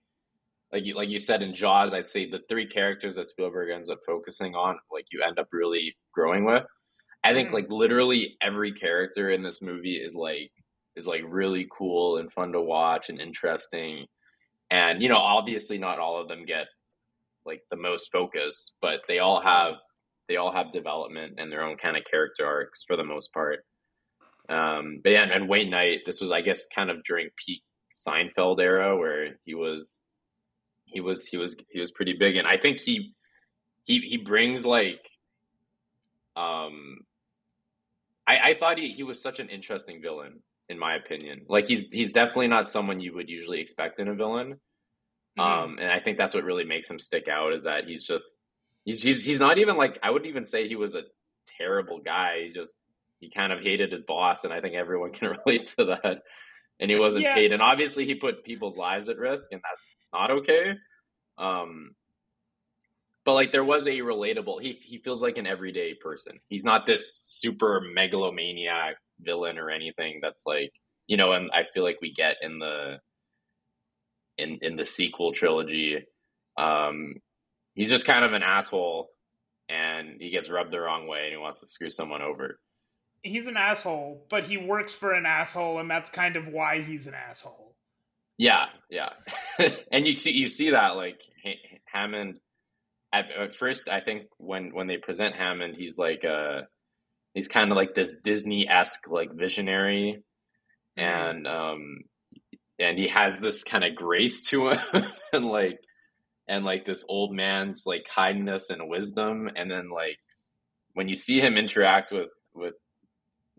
[0.71, 3.89] like you like you said in Jaws, I'd say the three characters that Spielberg ends
[3.89, 6.63] up focusing on, like you end up really growing with.
[7.25, 7.53] I think mm.
[7.53, 10.51] like literally every character in this movie is like
[10.95, 14.05] is like really cool and fun to watch and interesting.
[14.71, 16.67] And you know, obviously not all of them get
[17.45, 19.75] like the most focus, but they all have
[20.27, 23.59] they all have development and their own kind of character arcs for the most part.
[24.49, 27.63] Um, but yeah, and, and Wayne Knight, this was I guess kind of during peak
[27.95, 29.99] Seinfeld era where he was
[30.85, 33.13] he was he was he was pretty big, and I think he
[33.83, 35.07] he he brings like
[36.35, 36.99] um
[38.27, 41.41] I, I thought he, he was such an interesting villain in my opinion.
[41.47, 44.59] Like he's he's definitely not someone you would usually expect in a villain.
[45.37, 45.41] Mm-hmm.
[45.41, 48.39] Um, and I think that's what really makes him stick out is that he's just
[48.83, 51.03] he's he's he's not even like I wouldn't even say he was a
[51.57, 52.45] terrible guy.
[52.45, 52.81] He just
[53.19, 56.21] he kind of hated his boss, and I think everyone can relate to that.
[56.79, 57.35] And he wasn't yeah.
[57.35, 60.73] paid, and obviously he put people's lives at risk, and that's not okay.
[61.37, 61.91] Um,
[63.23, 64.61] but like there was a relatable.
[64.61, 66.39] He he feels like an everyday person.
[66.49, 70.71] He's not this super megalomaniac villain or anything that's like
[71.07, 72.97] you know and i feel like we get in the
[74.37, 76.05] in in the sequel trilogy.
[76.57, 77.15] Um
[77.73, 79.09] he's just kind of an asshole
[79.67, 82.59] and he gets rubbed the wrong way and he wants to screw someone over.
[83.21, 87.07] He's an asshole but he works for an asshole and that's kind of why he's
[87.07, 87.75] an asshole.
[88.37, 89.09] Yeah yeah.
[89.91, 91.21] And you see you see that like
[91.85, 92.35] hammond
[93.13, 96.61] at, at first i think when when they present hammond he's like uh
[97.35, 100.23] he's kind of like this Disney esque like visionary,
[100.97, 101.03] mm-hmm.
[101.03, 101.99] and um,
[102.79, 104.79] and he has this kind of grace to him,
[105.33, 105.79] and like
[106.47, 110.17] and like this old man's like kindness and wisdom, and then like
[110.93, 112.75] when you see him interact with with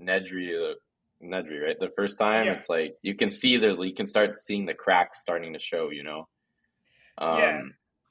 [0.01, 0.75] Nedry, uh,
[1.23, 2.53] Nedry, right, the first time, yeah.
[2.53, 5.91] it's like you can see the you can start seeing the cracks starting to show,
[5.91, 6.29] you know.
[7.19, 7.61] Um, yeah,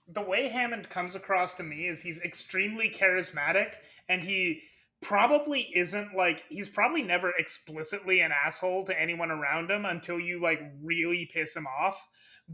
[0.07, 3.73] the way Hammond comes across to me is he's extremely charismatic,
[4.09, 4.61] and he
[5.05, 10.41] probably isn't like he's probably never explicitly an asshole to anyone around him until you
[10.41, 12.09] like really piss him off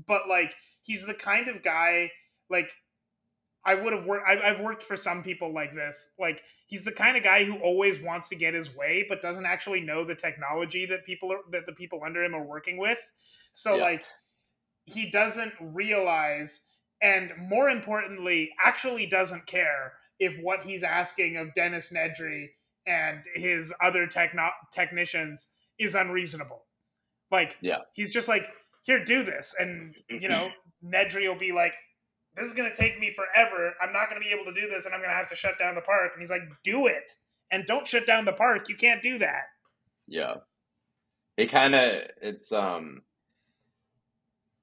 [0.08, 2.12] but like he's the kind of guy
[2.50, 2.70] like
[3.64, 4.28] I would have worked.
[4.28, 6.16] I've worked for some people like this.
[6.20, 9.46] Like he's the kind of guy who always wants to get his way, but doesn't
[9.46, 13.00] actually know the technology that people are that the people under him are working with.
[13.54, 13.84] So yeah.
[13.84, 14.04] like
[14.86, 16.70] he doesn't realize,
[17.04, 22.50] and more importantly, actually doesn't care if what he's asking of Dennis Nedry
[22.86, 25.48] and his other techno- technicians
[25.80, 26.64] is unreasonable.
[27.32, 28.48] Like, yeah, he's just like,
[28.84, 29.56] here, do this.
[29.60, 30.52] And, you know,
[30.86, 31.74] Nedry will be like,
[32.36, 33.74] this is going to take me forever.
[33.82, 35.36] I'm not going to be able to do this and I'm going to have to
[35.36, 36.12] shut down the park.
[36.14, 37.14] And he's like, do it.
[37.50, 38.70] And don't shut down the park.
[38.70, 39.44] You can't do that.
[40.08, 40.36] Yeah.
[41.36, 43.02] It kind of, it's, um,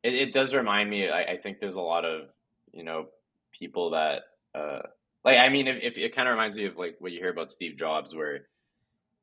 [0.03, 2.29] it, it does remind me, I, I think there's a lot of,
[2.73, 3.07] you know,
[3.53, 4.23] people that,
[4.55, 4.81] uh,
[5.25, 7.31] like I mean, if, if it kind of reminds me of like what you hear
[7.31, 8.47] about Steve Jobs, where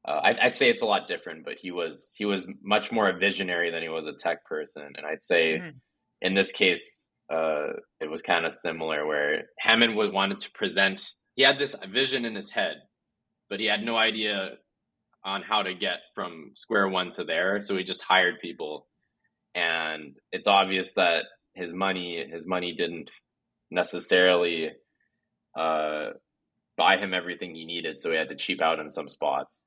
[0.07, 3.09] uh, I'd, I'd, say it's a lot different, but he was he was much more
[3.09, 5.77] a visionary than he was a tech person, and I'd say mm-hmm.
[6.21, 11.11] in this case, uh, it was kind of similar, where Hammond was, wanted to present.
[11.35, 12.75] He had this vision in his head,
[13.49, 14.51] but he had no idea
[15.23, 18.87] on how to get from square one to there, so he just hired people,
[19.55, 23.11] and it's obvious that his money his money didn't
[23.71, 24.71] necessarily
[25.55, 26.11] uh,
[26.77, 29.63] buy him everything he needed, so he had to cheap out in some spots.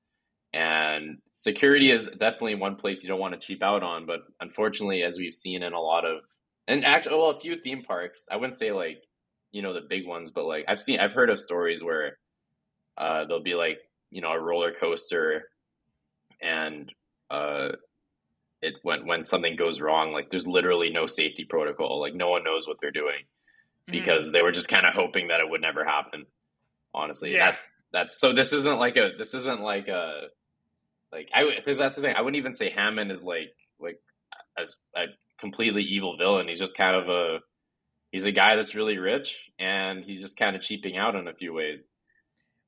[0.53, 5.03] And security is definitely one place you don't want to cheap out on, but unfortunately,
[5.03, 6.20] as we've seen in a lot of,
[6.66, 9.03] and actually, well, a few theme parks, I wouldn't say like,
[9.53, 12.18] you know, the big ones, but like I've seen, I've heard of stories where
[12.96, 13.79] uh, there'll be like,
[14.11, 15.51] you know, a roller coaster,
[16.40, 16.92] and
[17.31, 17.70] uh,
[18.62, 22.44] it when when something goes wrong, like there's literally no safety protocol, like no one
[22.44, 23.24] knows what they're doing.
[23.90, 24.33] Because mm.
[24.33, 26.27] they were just kind of hoping that it would never happen.
[26.94, 27.46] Honestly, yeah.
[27.46, 28.33] that's that's so.
[28.33, 29.12] This isn't like a.
[29.16, 30.29] This isn't like a.
[31.12, 32.14] Like I because that's the thing.
[32.16, 33.98] I wouldn't even say Hammond is like like
[34.57, 35.05] a, a
[35.38, 36.48] completely evil villain.
[36.48, 37.38] He's just kind of a.
[38.11, 41.35] He's a guy that's really rich, and he's just kind of cheaping out in a
[41.35, 41.90] few ways.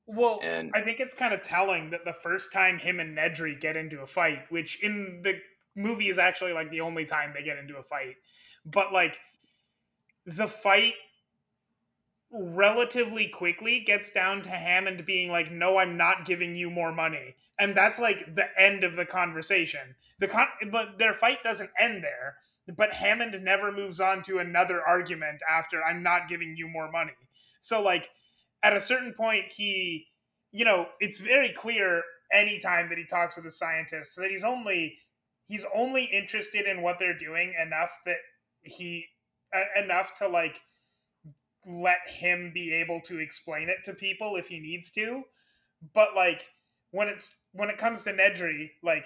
[0.05, 3.59] Well, and, I think it's kind of telling that the first time him and Nedry
[3.59, 5.39] get into a fight, which in the
[5.75, 8.15] movie is actually like the only time they get into a fight,
[8.65, 9.19] but like
[10.25, 10.93] the fight
[12.31, 17.35] relatively quickly gets down to Hammond being like, "No, I'm not giving you more money,"
[17.59, 19.95] and that's like the end of the conversation.
[20.19, 22.37] The con- but their fight doesn't end there.
[22.67, 27.13] But Hammond never moves on to another argument after "I'm not giving you more money."
[27.59, 28.09] So like,
[28.63, 30.07] at a certain point, he,
[30.51, 34.99] you know, it's very clear anytime that he talks with a scientist that he's only
[35.47, 38.17] he's only interested in what they're doing enough that
[38.63, 39.07] he
[39.75, 40.61] enough to like
[41.65, 45.23] let him be able to explain it to people if he needs to.
[45.93, 46.47] But like
[46.91, 49.05] when it's when it comes to Nedry, like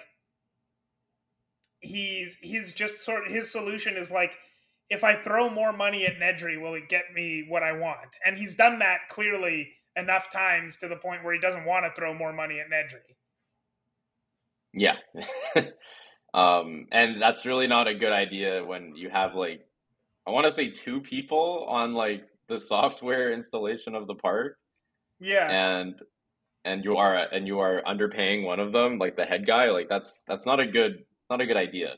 [1.80, 4.36] he's he's just sort of his solution is like
[4.88, 8.16] if I throw more money at Nedry, will it get me what I want?
[8.24, 11.92] And he's done that clearly enough times to the point where he doesn't want to
[11.98, 13.16] throw more money at Nedry.
[14.72, 14.96] Yeah.
[16.34, 19.66] um, and that's really not a good idea when you have like,
[20.26, 24.58] I want to say two people on like the software installation of the park.
[25.18, 25.48] Yeah.
[25.48, 25.94] And
[26.64, 29.88] and you are and you are underpaying one of them, like the head guy, like
[29.88, 31.96] that's that's not a good it's not a good idea.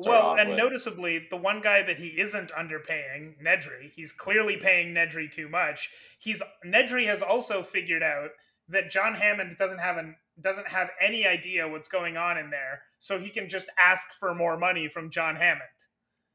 [0.00, 0.58] Well, and with.
[0.58, 5.90] noticeably, the one guy that he isn't underpaying, Nedry, he's clearly paying Nedry too much.
[6.18, 8.30] He's Nedry has also figured out
[8.68, 12.82] that John Hammond doesn't have an doesn't have any idea what's going on in there,
[12.98, 15.62] so he can just ask for more money from John Hammond.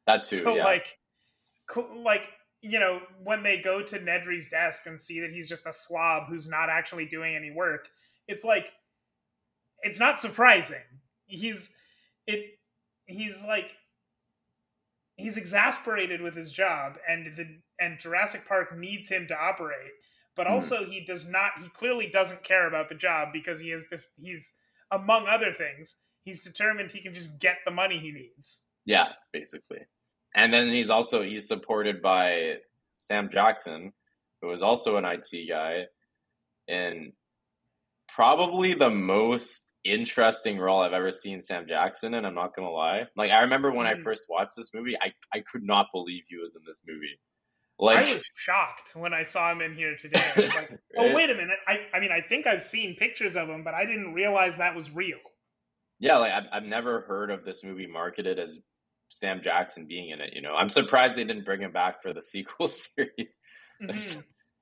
[0.08, 0.38] That too.
[0.38, 0.64] So yeah.
[0.64, 0.98] like,
[1.98, 2.30] like
[2.62, 6.24] you know, when they go to Nedry's desk and see that he's just a slob
[6.28, 7.88] who's not actually doing any work,
[8.28, 8.72] it's like,
[9.82, 10.84] it's not surprising.
[11.26, 11.76] He's
[12.28, 12.46] it.
[13.06, 13.72] He's like,
[15.16, 17.48] he's exasperated with his job, and the
[17.80, 19.94] and Jurassic Park needs him to operate
[20.40, 20.54] but hmm.
[20.54, 23.86] also he does not he clearly doesn't care about the job because he is
[24.18, 24.56] he's
[24.92, 29.80] among other things he's determined he can just get the money he needs yeah basically
[30.36, 32.56] and then he's also he's supported by
[32.98, 33.92] sam jackson
[34.42, 35.84] who is also an it guy
[36.68, 37.12] and
[38.14, 42.26] probably the most interesting role I've ever seen Sam Jackson in.
[42.26, 43.04] I'm not gonna lie.
[43.16, 44.02] Like I remember when mm-hmm.
[44.02, 47.20] I first watched this movie, I I could not believe he was in this movie.
[47.82, 50.22] Like, I was shocked when I saw him in here today.
[50.36, 51.60] I was like, "Oh, wait a minute!
[51.66, 54.76] I, I mean, I think I've seen pictures of him, but I didn't realize that
[54.76, 55.20] was real."
[55.98, 58.60] Yeah, like I've, I've never heard of this movie marketed as
[59.10, 60.34] Sam Jackson being in it.
[60.34, 63.40] You know, I'm surprised they didn't bring him back for the sequel series
[63.82, 63.92] mm-hmm.
[63.92, 64.18] as,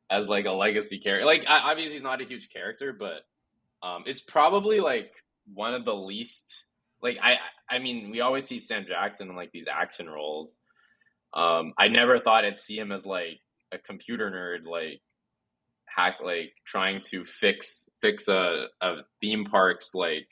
[0.09, 1.25] as, like a legacy character.
[1.25, 3.21] Like, obviously, he's not a huge character, but
[3.87, 5.11] um, it's probably like
[5.53, 6.65] one of the least.
[7.01, 7.37] Like, I,
[7.69, 10.59] I mean, we always see Sam Jackson in like these action roles
[11.33, 13.39] um, I never thought I'd see him as like
[13.71, 15.01] a computer nerd, like
[15.85, 20.27] hack, like trying to fix fix a, a theme park's like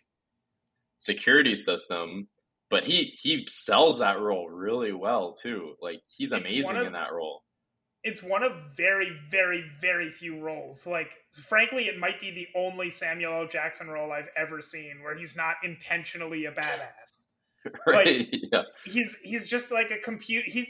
[0.98, 2.28] security system.
[2.76, 5.76] But he he sells that role really well too.
[5.82, 7.42] Like he's amazing of, in that role.
[8.04, 10.86] It's one of very very very few roles.
[10.86, 11.16] Like
[11.48, 13.48] frankly, it might be the only Samuel L.
[13.48, 17.30] Jackson role I've ever seen where he's not intentionally a badass.
[17.88, 18.06] right.
[18.06, 18.64] Like, yeah.
[18.84, 20.44] He's he's just like a compute.
[20.44, 20.68] He's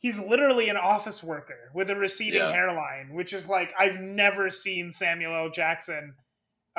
[0.00, 2.50] he's literally an office worker with a receding yeah.
[2.50, 5.50] hairline, which is like I've never seen Samuel L.
[5.50, 6.14] Jackson.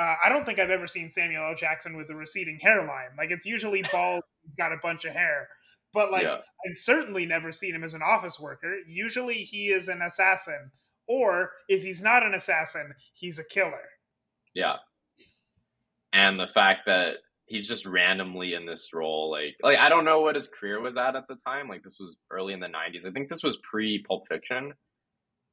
[0.02, 1.54] Uh, I don't think I've ever seen Samuel L.
[1.54, 3.10] Jackson with a receding hairline.
[3.16, 5.48] Like it's usually bald, he's got a bunch of hair.
[5.92, 6.38] But like yeah.
[6.66, 8.74] I've certainly never seen him as an office worker.
[8.88, 10.72] Usually he is an assassin,
[11.06, 13.90] or if he's not an assassin, he's a killer.
[14.54, 14.76] Yeah.
[16.12, 19.30] And the fact that he's just randomly in this role.
[19.30, 21.68] Like, like I don't know what his career was at at the time.
[21.68, 23.06] Like, this was early in the '90s.
[23.06, 24.72] I think this was pre Pulp Fiction.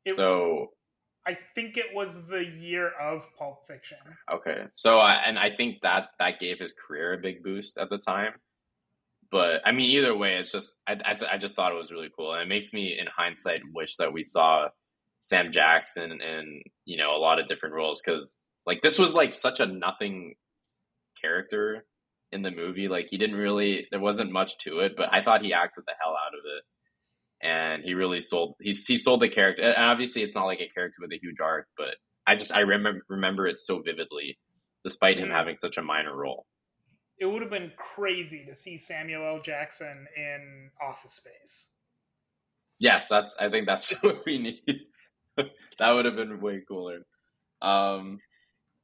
[0.05, 0.71] It, so,
[1.27, 3.97] I think it was the year of Pulp Fiction.
[4.31, 7.89] Okay, so uh, and I think that that gave his career a big boost at
[7.89, 8.33] the time.
[9.31, 12.09] But I mean, either way, it's just I, I, I just thought it was really
[12.17, 14.69] cool, and it makes me, in hindsight, wish that we saw
[15.19, 19.33] Sam Jackson in you know a lot of different roles because like this was like
[19.33, 20.35] such a nothing
[21.21, 21.85] character
[22.31, 22.87] in the movie.
[22.87, 25.93] Like he didn't really there wasn't much to it, but I thought he acted the
[26.01, 26.63] hell out of it.
[27.41, 29.63] And he really sold he he sold the character.
[29.63, 31.95] And obviously it's not like a character with a huge arc, but
[32.27, 34.37] I just I remember remember it so vividly
[34.83, 36.45] despite him having such a minor role.
[37.17, 39.41] It would have been crazy to see Samuel L.
[39.41, 41.71] Jackson in Office Space.
[42.79, 44.81] Yes, that's I think that's what we need.
[45.37, 46.99] that would have been way cooler.
[47.61, 48.19] Um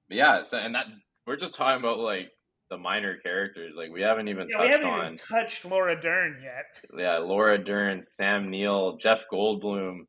[0.10, 0.88] yeah, so and that
[1.28, 2.32] we're just talking about like
[2.70, 3.76] the minor characters.
[3.78, 6.84] Like we haven't even yeah, touched we haven't on even touched Laura Dern yet.
[6.98, 10.08] Yeah, Laura Dern, Sam Neill, Jeff Goldblum.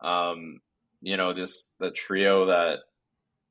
[0.00, 0.60] Um,
[1.00, 2.78] you know this the trio that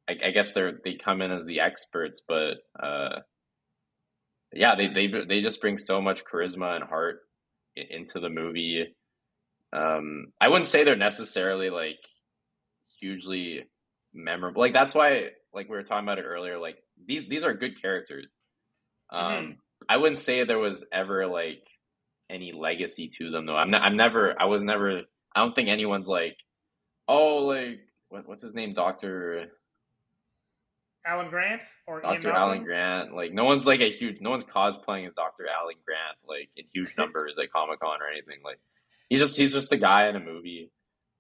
[0.08, 3.20] I, I guess they're they come in as the experts, but uh,
[4.54, 7.20] yeah, they they they just bring so much charisma and heart
[7.76, 8.88] into the movie.
[9.74, 12.00] Um, I wouldn't say they're necessarily like
[13.00, 13.66] hugely
[14.14, 14.62] memorable.
[14.62, 16.58] Like that's why, like we were talking about it earlier.
[16.58, 18.40] Like these these are good characters.
[19.10, 19.52] Um, mm-hmm.
[19.90, 21.64] I wouldn't say there was ever like
[22.30, 23.58] any legacy to them though.
[23.58, 25.02] I'm not, I'm never I was never
[25.36, 26.38] I don't think anyone's like
[27.08, 27.80] oh like
[28.10, 29.48] what, what's his name Doctor
[31.06, 33.16] Alan Grant or Doctor Alan Grant.
[33.16, 36.66] Like no one's like a huge no one's cosplaying as Doctor Alan Grant like in
[36.72, 38.40] huge numbers at Comic Con or anything.
[38.44, 38.60] Like
[39.10, 40.72] he's just he's just a guy in a movie.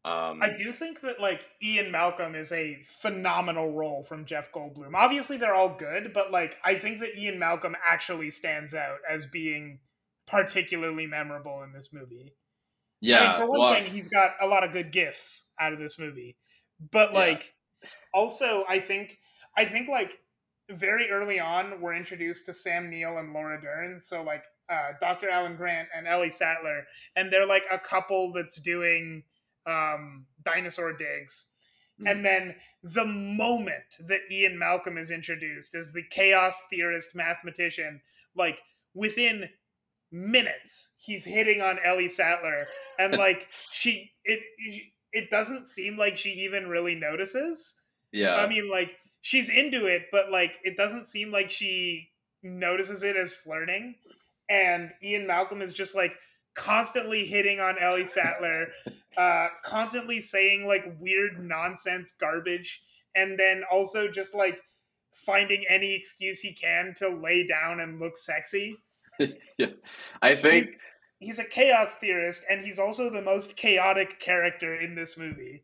[0.05, 4.93] Um, I do think that like Ian Malcolm is a phenomenal role from Jeff Goldblum.
[4.95, 9.25] Obviously, they're all good, but like I think that Ian Malcolm actually stands out as
[9.25, 9.79] being
[10.25, 12.35] particularly memorable in this movie.
[13.01, 15.73] Yeah, I mean, for one well, thing, he's got a lot of good gifts out
[15.73, 16.37] of this movie,
[16.91, 17.53] but like
[18.13, 19.19] Also, I think
[19.55, 20.19] I think like
[20.69, 23.99] very early on we're introduced to Sam Neill and Laura Dern.
[23.99, 25.29] So like uh, Dr.
[25.29, 26.85] Alan Grant and Ellie Sattler,
[27.15, 29.23] and they're like a couple that's doing
[29.67, 31.51] um, dinosaur digs.
[32.01, 32.11] Mm.
[32.11, 38.01] And then the moment that Ian Malcolm is introduced as the chaos theorist mathematician,
[38.35, 38.59] like
[38.93, 39.49] within
[40.11, 44.39] minutes, he's hitting on Ellie Sattler, and like she, it,
[45.11, 47.81] it doesn't seem like she even really notices.
[48.11, 48.91] Yeah, I mean, like
[49.21, 52.09] she's into it, but like it doesn't seem like she
[52.43, 53.95] notices it as flirting.
[54.49, 56.17] And Ian Malcolm is just like
[56.57, 58.67] constantly hitting on Ellie Sattler,
[59.17, 62.83] uh, constantly saying like weird nonsense garbage,
[63.15, 64.59] and then also just like
[65.13, 68.75] finding any excuse he can to lay down and look sexy.
[69.57, 69.67] yeah,
[70.21, 70.73] I think he's,
[71.19, 75.63] he's, a chaos theorist, and he's also the most chaotic character in this movie.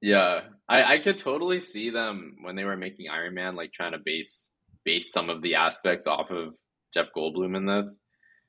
[0.00, 3.92] Yeah, I, I could totally see them when they were making Iron Man, like trying
[3.92, 4.52] to base
[4.84, 6.54] base some of the aspects off of
[6.92, 8.00] Jeff Goldblum in this,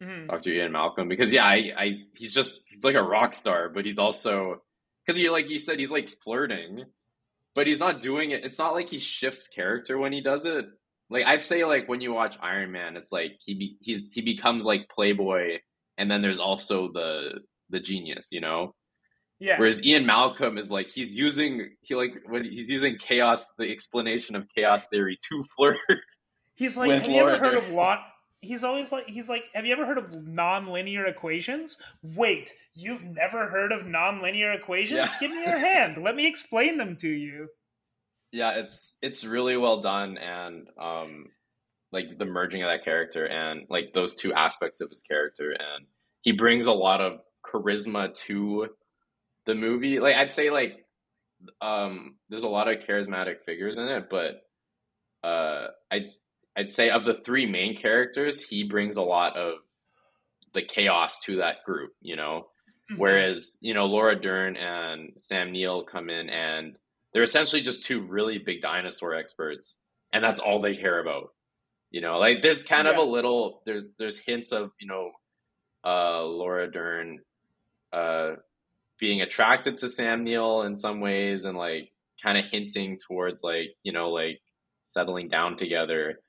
[0.03, 0.27] mm-hmm.
[0.27, 0.49] Dr.
[0.49, 3.99] Ian Malcolm, because yeah, I, I he's just he's like a rock star, but he's
[3.99, 4.61] also
[5.05, 6.85] because you like you said he's like flirting,
[7.55, 8.43] but he's not doing it.
[8.45, 10.65] It's not like he shifts character when he does it.
[11.09, 14.21] Like I'd say, like when you watch Iron Man, it's like he be, he's he
[14.21, 15.59] becomes like Playboy,
[15.97, 18.73] and then there's also the the genius, you know.
[19.39, 19.59] Yeah.
[19.59, 24.35] Whereas Ian Malcolm is like he's using he like when he's using chaos the explanation
[24.35, 25.79] of chaos theory to flirt.
[26.55, 27.99] He's like, have you ever heard of lot?
[28.43, 31.77] He's always like, he's like, have you ever heard of nonlinear equations?
[32.03, 35.09] Wait, you've never heard of nonlinear equations?
[35.09, 35.19] Yeah.
[35.19, 35.97] Give me your hand.
[35.97, 37.49] Let me explain them to you.
[38.31, 41.27] Yeah, it's it's really well done, and um,
[41.91, 45.85] like the merging of that character and like those two aspects of his character, and
[46.21, 48.69] he brings a lot of charisma to
[49.45, 50.85] the movie like i'd say like
[51.61, 54.41] um there's a lot of charismatic figures in it but
[55.27, 56.09] uh i'd
[56.57, 59.55] i'd say of the three main characters he brings a lot of
[60.53, 62.47] the chaos to that group you know
[62.91, 62.99] mm-hmm.
[62.99, 66.75] whereas you know laura dern and sam neill come in and
[67.13, 69.81] they're essentially just two really big dinosaur experts
[70.11, 71.29] and that's all they care about
[71.91, 72.93] you know like there's kind yeah.
[72.93, 75.11] of a little there's there's hints of you know
[75.85, 77.19] uh laura dern
[77.91, 78.33] uh
[79.03, 81.91] being attracted to Sam Neill in some ways and like
[82.23, 84.39] kind of hinting towards like, you know, like
[84.83, 86.19] settling down together.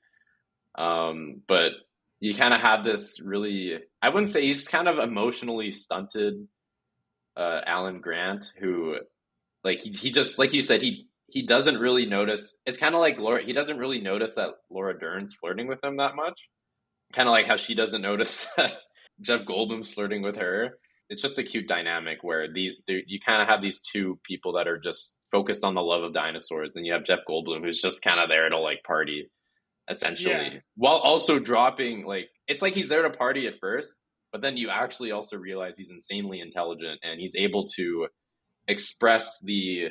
[0.77, 1.71] Um, but
[2.19, 6.47] you kind of have this really, I wouldn't say he's kind of emotionally stunted
[7.37, 8.97] uh, Alan Grant, who
[9.63, 12.59] like he, he just, like you said, he, he doesn't really notice.
[12.65, 15.97] It's kind of like Laura, he doesn't really notice that Laura Dern's flirting with him
[15.97, 16.39] that much.
[17.13, 18.77] Kind of like how she doesn't notice that
[19.21, 20.77] Jeff Goldblum's flirting with her
[21.09, 24.67] it's just a cute dynamic where these you kind of have these two people that
[24.67, 28.03] are just focused on the love of dinosaurs, and you have Jeff Goldblum who's just
[28.03, 29.29] kind of there to like party,
[29.89, 30.59] essentially, yeah.
[30.75, 34.69] while also dropping like it's like he's there to party at first, but then you
[34.69, 38.07] actually also realize he's insanely intelligent and he's able to
[38.67, 39.89] express the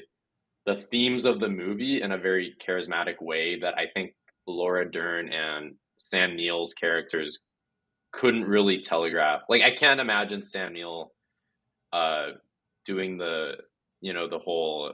[0.66, 4.14] the themes of the movie in a very charismatic way that I think
[4.46, 7.38] Laura Dern and Sam Neill's characters
[8.12, 9.42] couldn't really telegraph.
[9.48, 11.12] Like I can't imagine Sam Neill
[11.92, 12.28] uh,
[12.84, 13.54] doing the
[14.00, 14.92] you know the whole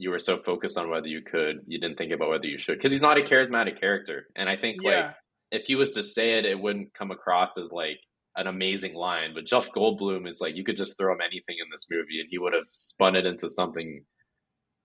[0.00, 2.76] you were so focused on whether you could you didn't think about whether you should
[2.78, 4.90] because he's not a charismatic character and i think yeah.
[4.90, 5.14] like
[5.52, 7.98] if he was to say it it wouldn't come across as like
[8.36, 11.68] an amazing line but jeff goldblum is like you could just throw him anything in
[11.70, 14.04] this movie and he would have spun it into something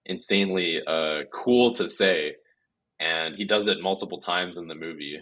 [0.05, 2.36] insanely uh, cool to say
[2.99, 5.20] and he does it multiple times in the movie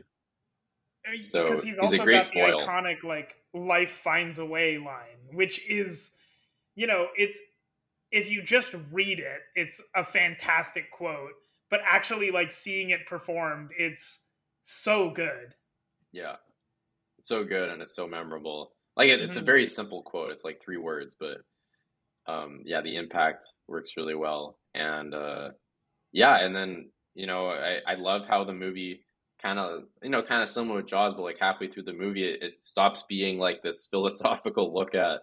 [1.21, 2.61] so because he's, he's also got the foil.
[2.61, 6.17] iconic like "life finds a way" line, which is,
[6.75, 7.39] you know, it's
[8.13, 11.31] if you just read it, it's a fantastic quote,
[11.71, 14.27] but actually like seeing it performed, it's
[14.61, 15.55] so good.
[16.11, 16.35] Yeah,
[17.17, 18.73] it's so good and it's so memorable.
[18.95, 19.43] Like it, it's mm-hmm.
[19.43, 20.29] a very simple quote.
[20.29, 21.39] It's like three words, but
[22.27, 24.59] um, yeah, the impact works really well.
[24.75, 25.49] And uh,
[26.11, 29.05] yeah, and then you know, I, I love how the movie
[29.41, 32.25] kind of you know kind of similar with Jaws, but like halfway through the movie,
[32.25, 35.21] it, it stops being like this philosophical look at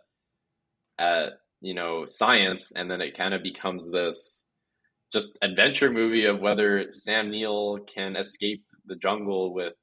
[0.98, 4.46] at you know science, and then it kind of becomes this
[5.12, 9.74] just adventure movie of whether Sam Neill can escape the jungle with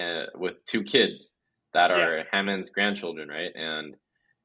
[0.00, 1.34] uh, with two kids
[1.74, 2.24] that are yeah.
[2.32, 3.52] Hammond's grandchildren, right?
[3.54, 3.94] And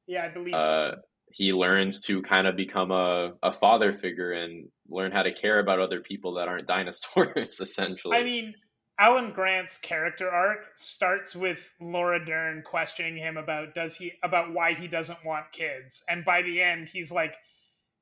[0.06, 0.96] yeah, I believe uh, so.
[1.32, 5.58] he learns to kind of become a, a father figure and learn how to care
[5.58, 8.16] about other people that aren't dinosaurs, essentially.
[8.16, 8.54] I mean,
[8.98, 14.72] Alan Grant's character arc starts with Laura Dern questioning him about does he about why
[14.72, 17.36] he doesn't want kids, and by the end he's like,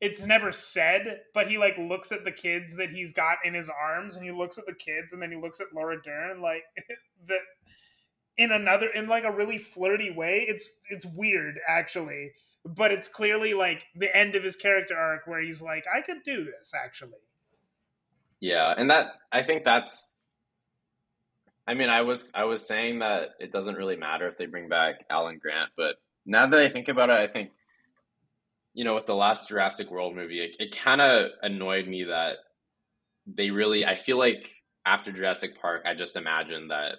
[0.01, 3.71] it's never said, but he like looks at the kids that he's got in his
[3.71, 6.63] arms, and he looks at the kids, and then he looks at Laura Dern, like
[7.27, 7.39] the
[8.37, 10.45] in another in like a really flirty way.
[10.49, 12.33] It's it's weird actually,
[12.65, 16.23] but it's clearly like the end of his character arc where he's like, I could
[16.25, 17.19] do this actually.
[18.41, 20.14] Yeah, and that I think that's.
[21.67, 24.69] I mean, I was I was saying that it doesn't really matter if they bring
[24.69, 25.97] back Alan Grant, but
[26.27, 27.51] now that I think about it, I think
[28.75, 32.39] you know, with the last Jurassic World movie, it, it kind of annoyed me that
[33.27, 33.87] they really.
[33.87, 34.51] I feel like
[34.85, 36.97] after Jurassic Park, I just imagined that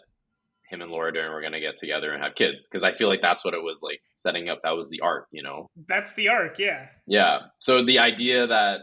[0.70, 3.08] him and Laura Dern were going to get together and have kids because I feel
[3.08, 4.62] like that's what it was like setting up.
[4.64, 5.70] That was the arc, you know.
[5.88, 6.88] That's the arc, yeah.
[7.06, 7.40] Yeah.
[7.60, 8.80] So the idea that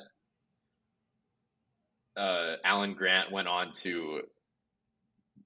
[2.16, 4.20] uh, Alan Grant went on to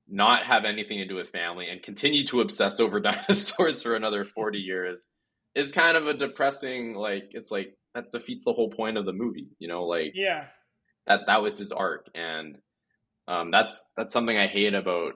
[0.09, 4.25] not have anything to do with family and continue to obsess over dinosaurs for another
[4.25, 5.07] 40 years
[5.55, 9.13] is kind of a depressing like it's like that defeats the whole point of the
[9.13, 10.45] movie you know like yeah.
[11.07, 12.09] that that was his arc.
[12.15, 12.59] And
[13.29, 15.15] um, that's that's something i hate about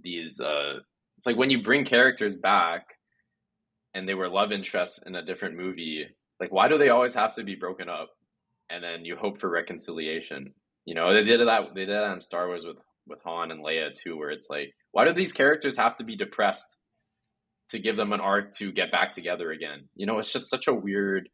[0.00, 0.78] these uh
[1.16, 2.86] it's like when you bring characters back
[3.94, 6.06] and they were love interests in a different movie
[6.40, 8.10] like why do they always have to be broken up?
[8.70, 10.54] And then you hope for reconciliation.
[10.86, 13.64] You know they did that they did that on star wars with with han and
[13.64, 16.76] leia too where it's like why do these characters have to be depressed
[17.70, 19.88] to give them an arc to get back together again.
[19.94, 21.28] You know, it's just such a weird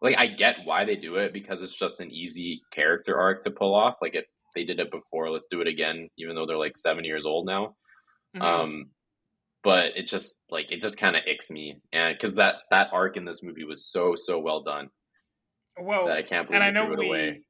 [0.00, 3.50] like I get why they do it because it's just an easy character arc to
[3.50, 3.96] pull off.
[4.00, 7.04] Like it they did it before, let's do it again, even though they're like seven
[7.04, 7.76] years old now.
[8.36, 8.42] Mm-hmm.
[8.42, 8.84] Um
[9.64, 13.16] but it just like it just kind of icks me and because that that arc
[13.16, 14.88] in this movie was so so well done
[15.80, 17.40] well that i can't believe and i know we away.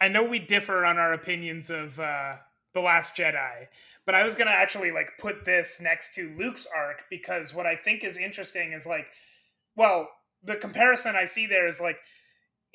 [0.00, 2.36] i know we differ on our opinions of uh
[2.74, 3.66] the last jedi
[4.04, 7.76] but I was gonna actually like put this next to Luke's arc because what I
[7.76, 9.06] think is interesting is like,
[9.76, 10.08] well,
[10.42, 11.98] the comparison I see there is like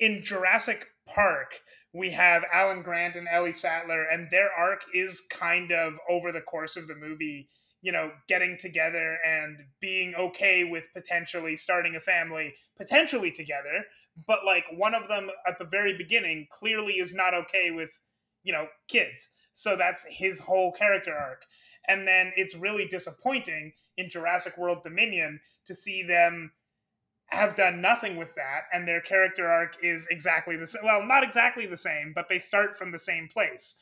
[0.00, 1.60] in Jurassic Park,
[1.92, 6.40] we have Alan Grant and Ellie Sattler, and their arc is kind of over the
[6.40, 7.48] course of the movie,
[7.82, 13.84] you know, getting together and being okay with potentially starting a family, potentially together.
[14.26, 17.90] But like one of them at the very beginning clearly is not okay with,
[18.44, 19.30] you know, kids.
[19.58, 21.42] So that's his whole character arc.
[21.88, 26.52] And then it's really disappointing in Jurassic World Dominion to see them
[27.30, 31.22] have done nothing with that and their character arc is exactly the same well not
[31.22, 33.78] exactly the same but they start from the same place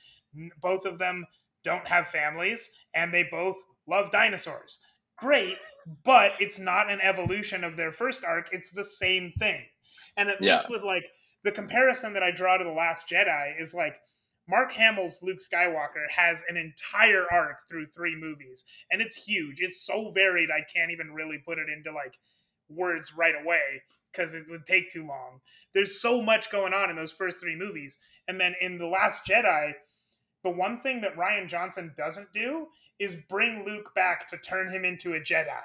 [0.61, 1.25] both of them
[1.63, 3.55] don't have families and they both
[3.87, 4.85] love dinosaurs
[5.17, 5.59] great
[6.05, 9.63] but it's not an evolution of their first arc it's the same thing
[10.17, 10.57] and at yeah.
[10.57, 11.07] least with like
[11.45, 14.01] the comparison that i draw to the last jedi is like
[14.49, 19.61] Mark Hamill's Luke Skywalker has an entire arc through three movies, and it's huge.
[19.61, 22.19] It's so varied, I can't even really put it into like
[22.69, 23.83] words right away
[24.13, 25.41] because it would take too long.
[25.75, 27.99] There's so much going on in those first three movies.
[28.29, 29.73] And then in The Last Jedi,
[30.43, 32.69] the one thing that Rian Johnson doesn't do
[32.99, 35.61] is bring Luke back to turn him into a Jedi.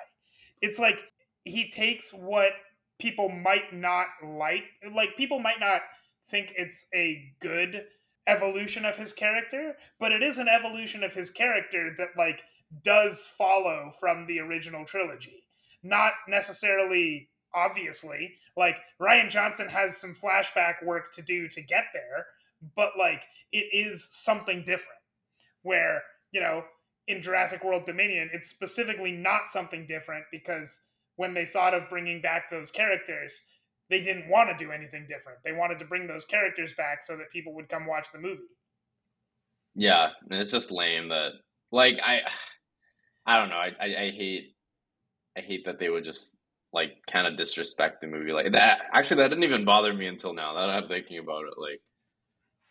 [0.62, 1.04] It's like
[1.46, 2.52] he takes what
[3.00, 4.64] people might not like,
[4.94, 5.82] like people might not
[6.30, 7.86] think it's a good
[8.28, 12.44] evolution of his character, but it is an evolution of his character that like
[12.84, 15.44] does follow from the original trilogy.
[15.84, 22.28] Not necessarily obviously, like Rian Johnson has some flashback work to do to get there,
[22.76, 25.00] but like it is something different.
[25.64, 26.02] Where,
[26.32, 26.64] you know,
[27.08, 32.22] in Jurassic World Dominion, it's specifically not something different because when they thought of bringing
[32.22, 33.48] back those characters,
[33.92, 35.40] they didn't want to do anything different.
[35.44, 38.40] They wanted to bring those characters back so that people would come watch the movie.
[39.76, 41.32] Yeah, and it's just lame that
[41.72, 42.22] like I
[43.26, 43.56] I don't know.
[43.56, 44.56] I, I, I hate
[45.38, 46.38] I hate that they would just
[46.74, 48.80] like kind of disrespect the movie like that.
[48.94, 50.54] Actually, that didn't even bother me until now.
[50.54, 51.60] That I'm thinking about it.
[51.60, 51.82] Like,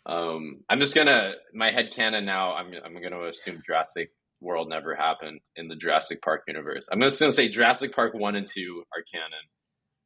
[0.06, 2.54] um, I'm just gonna my head canon now.
[2.54, 4.10] I'm I'm gonna assume Jurassic
[4.40, 6.88] World never happened in the Jurassic Park universe.
[6.90, 9.44] I'm just gonna say Jurassic Park one and two are canon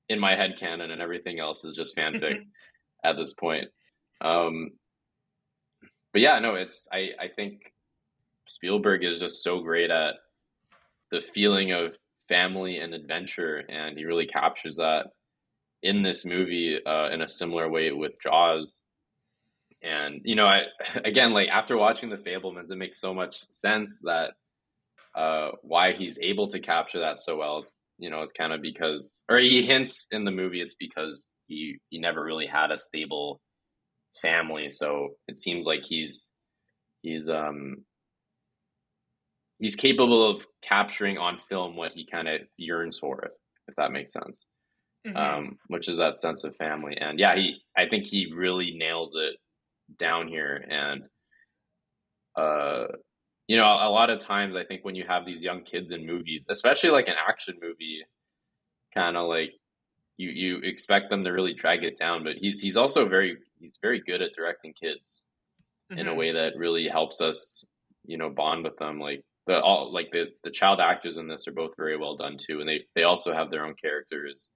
[0.08, 2.40] in my head canon and everything else is just fanfic
[3.04, 3.68] at this point.
[4.20, 4.70] Um,
[6.12, 7.72] but yeah, no, it's I, I think
[8.46, 10.14] Spielberg is just so great at
[11.10, 11.96] the feeling of
[12.28, 15.06] family and adventure, and he really captures that
[15.82, 18.80] in this movie uh, in a similar way with Jaws.
[19.82, 20.62] And you know, I
[21.04, 24.32] again like after watching the Fabelmans, it makes so much sense that
[25.14, 27.64] uh, why he's able to capture that so well.
[27.98, 31.78] You know, it's kind of because, or he hints in the movie it's because he
[31.90, 33.40] he never really had a stable
[34.20, 36.32] family, so it seems like he's
[37.02, 37.84] he's um
[39.58, 43.32] he's capable of capturing on film what he kind of yearns for, if,
[43.68, 44.44] if that makes sense.
[45.06, 45.16] mm-hmm.
[45.16, 46.96] um, which is that sense of family.
[46.96, 49.36] And yeah, he I think he really nails it
[49.98, 50.64] down here.
[50.68, 51.02] And
[52.36, 52.86] uh,
[53.46, 56.06] you know, a lot of times I think when you have these young kids in
[56.06, 58.04] movies, especially like an action movie,
[58.94, 59.52] kind of like
[60.16, 63.78] you you expect them to really drag it down, but he's he's also very he's
[63.82, 65.24] very good at directing kids
[65.90, 66.00] mm-hmm.
[66.00, 66.18] in a mm-hmm.
[66.18, 67.64] way that really helps us,
[68.06, 68.98] you know, bond with them.
[68.98, 72.36] Like the all like the the child actors in this are both very well done
[72.38, 74.50] too, and they they also have their own characters,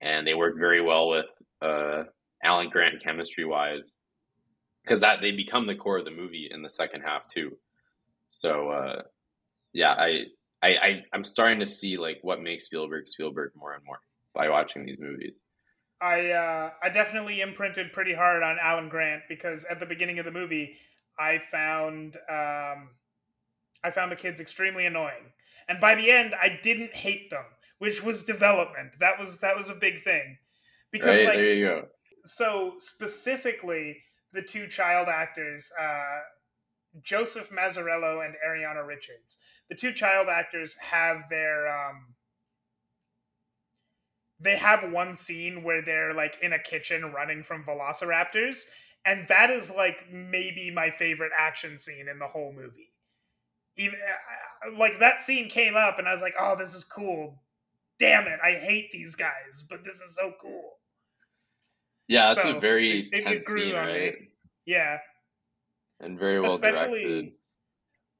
[0.00, 1.26] and they work very well with
[1.60, 2.04] uh,
[2.42, 3.96] Alan Grant chemistry wise,
[4.82, 7.58] because that they become the core of the movie in the second half too.
[8.34, 9.02] So uh,
[9.72, 10.24] yeah, I,
[10.62, 14.00] I I I'm starting to see like what makes Spielberg Spielberg more and more
[14.34, 15.42] by watching these movies.
[16.00, 20.24] I uh, I definitely imprinted pretty hard on Alan Grant because at the beginning of
[20.24, 20.76] the movie,
[21.18, 22.90] I found um,
[23.82, 25.32] I found the kids extremely annoying,
[25.68, 27.44] and by the end, I didn't hate them,
[27.78, 28.98] which was development.
[29.00, 30.36] That was that was a big thing,
[30.90, 31.86] because right, like there you go.
[32.24, 33.96] So specifically,
[34.32, 36.18] the two child actors, uh,
[37.02, 39.38] Joseph Mazzarello and Ariana Richards,
[39.68, 42.14] the two child actors have their um,
[44.40, 48.64] they have one scene where they're like in a kitchen running from velociraptors
[49.04, 52.92] and that is like maybe my favorite action scene in the whole movie.
[53.76, 56.74] Even uh, uh, uh, like that scene came up and i was like oh this
[56.74, 57.40] is cool.
[57.98, 60.72] Damn it i hate these guys but this is so cool.
[62.08, 64.14] Yeah that's so a very it, tense it scene right?
[64.66, 64.98] Yeah
[66.04, 67.32] and very well especially directed.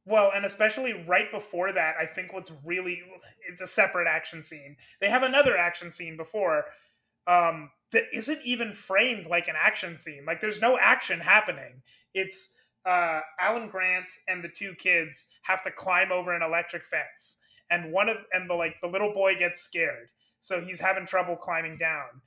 [0.07, 3.03] Well, and especially right before that, I think what's really
[3.49, 4.77] it's a separate action scene.
[5.01, 6.67] They have another action scene before
[7.27, 10.25] um, that isn't even framed like an action scene.
[10.27, 11.83] Like there's no action happening.
[12.13, 17.41] It's uh, Alan Grant and the two kids have to climb over an electric fence,
[17.71, 21.37] and one of and the like the little boy gets scared, so he's having trouble
[21.37, 22.21] climbing down.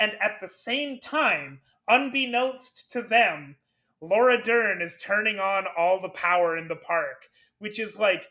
[0.00, 3.56] And at the same time, unbeknownst to them,
[4.00, 7.28] Laura Dern is turning on all the power in the park,
[7.58, 8.28] which is like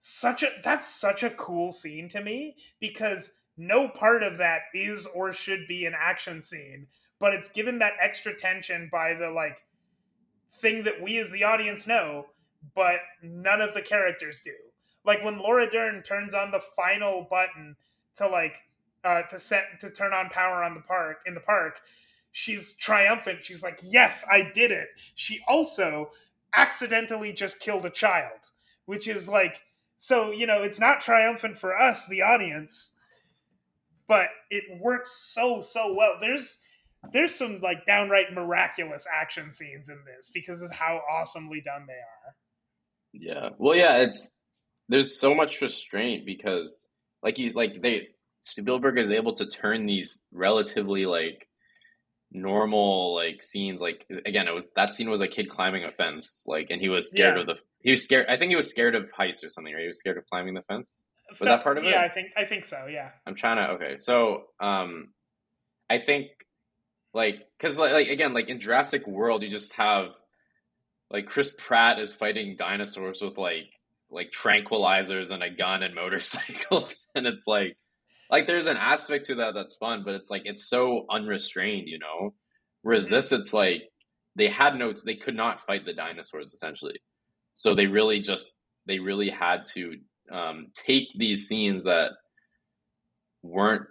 [0.00, 5.06] such a that's such a cool scene to me because no part of that is
[5.14, 6.88] or should be an action scene,
[7.20, 9.64] but it's given that extra tension by the like
[10.52, 12.26] thing that we as the audience know,
[12.74, 14.52] but none of the characters do.
[15.04, 17.76] Like when Laura Dern turns on the final button
[18.16, 18.56] to like
[19.04, 21.80] uh, to set to turn on power on the park in the park,
[22.34, 23.44] she's triumphant.
[23.44, 26.10] She's like, "Yes, I did it." She also
[26.54, 28.50] accidentally just killed a child,
[28.84, 29.62] which is like
[29.98, 32.96] so, you know, it's not triumphant for us the audience,
[34.06, 36.16] but it works so so well.
[36.20, 36.58] There's
[37.12, 41.92] there's some like downright miraculous action scenes in this because of how awesomely done they
[41.94, 42.34] are.
[43.12, 43.50] Yeah.
[43.58, 44.32] Well, yeah, it's
[44.88, 46.88] there's so much restraint because
[47.22, 48.08] like he's like they
[48.42, 51.46] Spielberg is able to turn these relatively like
[52.34, 56.42] normal like scenes like again it was that scene was a kid climbing a fence
[56.48, 57.40] like and he was scared yeah.
[57.42, 59.82] of the he was scared i think he was scared of heights or something right?
[59.82, 60.98] He was scared of climbing the fence?
[61.30, 61.92] Was that part of yeah, it?
[61.92, 63.10] yeah i think i think so yeah.
[63.24, 65.10] I'm trying to okay so um
[65.88, 66.26] i think
[67.14, 70.08] like because like, like again like in jurassic world you just have
[71.10, 73.70] like chris pratt is fighting dinosaurs with like
[74.10, 77.76] like tranquilizers and a gun and motorcycles and it's like
[78.34, 82.00] like there's an aspect to that that's fun, but it's like it's so unrestrained, you
[82.00, 82.34] know.
[82.82, 83.14] Whereas mm-hmm.
[83.14, 83.84] this, it's like
[84.34, 86.98] they had no, they could not fight the dinosaurs essentially,
[87.54, 88.50] so they really just
[88.88, 89.92] they really had to
[90.32, 92.10] um, take these scenes that
[93.44, 93.86] weren't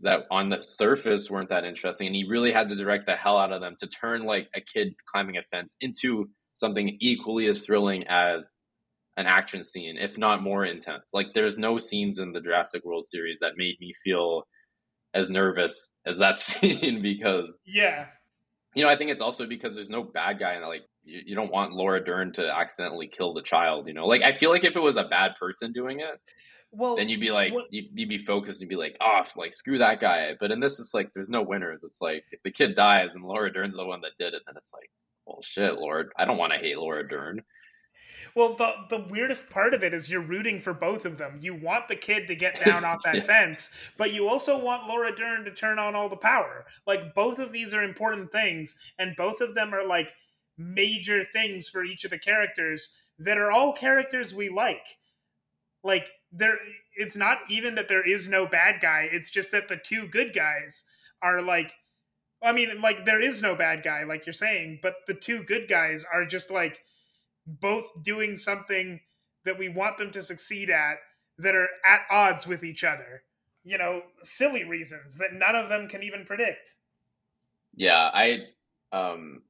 [0.00, 3.36] that on the surface weren't that interesting, and he really had to direct the hell
[3.36, 7.66] out of them to turn like a kid climbing a fence into something equally as
[7.66, 8.54] thrilling as
[9.16, 11.10] an action scene, if not more intense.
[11.12, 14.46] Like there's no scenes in the Jurassic World series that made me feel
[15.14, 18.06] as nervous as that scene because yeah,
[18.74, 21.34] you know I think it's also because there's no bad guy and like you, you
[21.34, 23.86] don't want Laura Dern to accidentally kill the child.
[23.86, 26.20] You know, like I feel like if it was a bad person doing it.
[26.74, 29.20] Well, then you'd be like, what, you'd, you'd, be focused and you'd be like, oh,
[29.36, 30.36] like screw that guy.
[30.40, 31.84] But in this, it's like there's no winners.
[31.84, 34.54] It's like if the kid dies and Laura Dern's the one that did it, then
[34.56, 34.88] it's like,
[35.26, 37.42] well, shit, Lord, I don't want to hate Laura Dern.
[38.34, 41.38] Well, the the weirdest part of it is you're rooting for both of them.
[41.40, 43.22] You want the kid to get down off that yeah.
[43.22, 46.66] fence, but you also want Laura Dern to turn on all the power.
[46.86, 50.12] Like both of these are important things, and both of them are like
[50.58, 54.98] major things for each of the characters that are all characters we like.
[55.84, 56.58] Like there
[56.94, 60.34] it's not even that there is no bad guy, it's just that the two good
[60.34, 60.84] guys
[61.22, 61.72] are like
[62.42, 65.68] I mean, like there is no bad guy, like you're saying, but the two good
[65.68, 66.80] guys are just like
[67.46, 69.00] both doing something
[69.44, 70.96] that we want them to succeed at
[71.38, 73.22] that are at odds with each other.
[73.64, 76.76] you know, silly reasons that none of them can even predict.
[77.74, 78.46] Yeah, I
[78.92, 79.42] um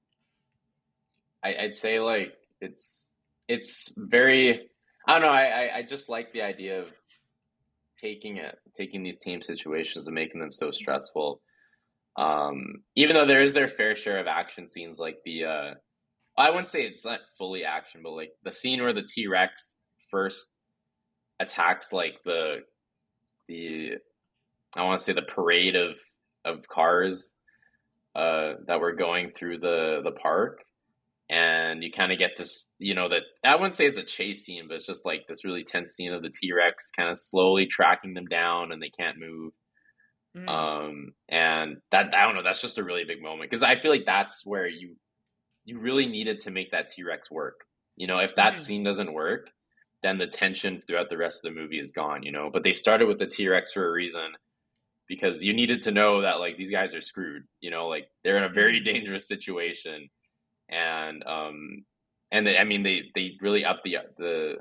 [1.42, 3.08] I, I'd say like it's
[3.48, 4.68] it's very
[5.06, 6.92] I don't know, I, I, just like the idea of
[8.00, 11.40] taking it taking these team situations and making them so stressful.
[12.16, 15.74] Um even though there is their fair share of action scenes like the uh
[16.42, 19.78] I wouldn't say it's not fully action, but like the scene where the T Rex
[20.10, 20.58] first
[21.38, 22.64] attacks like the
[23.46, 23.92] the
[24.76, 25.94] I want to say the parade of
[26.44, 27.32] of cars
[28.16, 30.64] uh, that were going through the the park,
[31.30, 34.44] and you kind of get this, you know, that I wouldn't say it's a chase
[34.44, 37.18] scene, but it's just like this really tense scene of the T Rex kind of
[37.18, 39.52] slowly tracking them down, and they can't move.
[40.36, 40.48] Mm.
[40.48, 43.92] Um, and that I don't know, that's just a really big moment because I feel
[43.92, 44.96] like that's where you
[45.64, 47.64] you really needed to make that T Rex work.
[47.96, 48.58] You know, if that mm.
[48.58, 49.50] scene doesn't work,
[50.02, 52.22] then the tension throughout the rest of the movie is gone.
[52.22, 54.32] You know, but they started with the T Rex for a reason
[55.08, 57.44] because you needed to know that like these guys are screwed.
[57.60, 58.84] You know, like they're in a very mm.
[58.84, 60.08] dangerous situation,
[60.68, 61.84] and um,
[62.30, 64.56] and they, I mean they they really up the the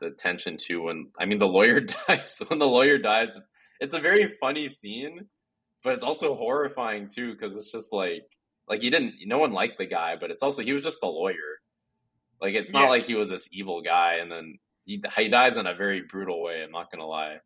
[0.00, 3.38] the tension too when I mean the lawyer dies when the lawyer dies.
[3.80, 5.26] It's a very funny scene,
[5.82, 8.24] but it's also horrifying too because it's just like
[8.72, 11.06] like you didn't no one liked the guy, but it's also he was just a
[11.06, 11.60] lawyer.
[12.40, 12.88] Like it's not yeah.
[12.88, 16.42] like he was this evil guy, and then he he dies in a very brutal
[16.42, 16.62] way.
[16.62, 17.40] I'm not gonna lie.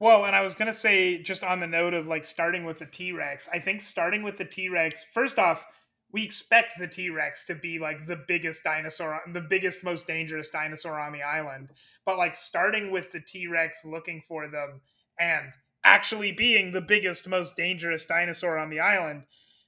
[0.00, 2.86] Well, and I was gonna say just on the note of like starting with the
[2.86, 5.66] T Rex, I think starting with the T Rex, first off,
[6.10, 10.48] we expect the T Rex to be like the biggest dinosaur, the biggest, most dangerous
[10.48, 11.68] dinosaur on the island.
[12.06, 14.80] But like starting with the T Rex looking for them
[15.20, 15.52] and
[15.84, 19.24] actually being the biggest, most dangerous dinosaur on the island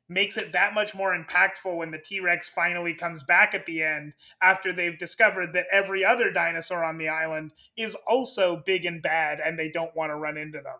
[0.08, 3.82] makes it that much more impactful when the T Rex finally comes back at the
[3.82, 9.02] end after they've discovered that every other dinosaur on the island is also big and
[9.02, 10.78] bad and they don't want to run into them.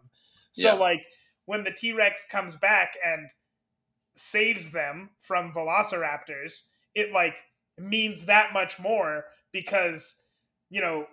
[0.53, 0.75] So, yeah.
[0.75, 1.07] like,
[1.45, 3.29] when the T Rex comes back and
[4.15, 7.37] saves them from velociraptors, it like
[7.79, 10.23] means that much more because,
[10.71, 11.07] you know,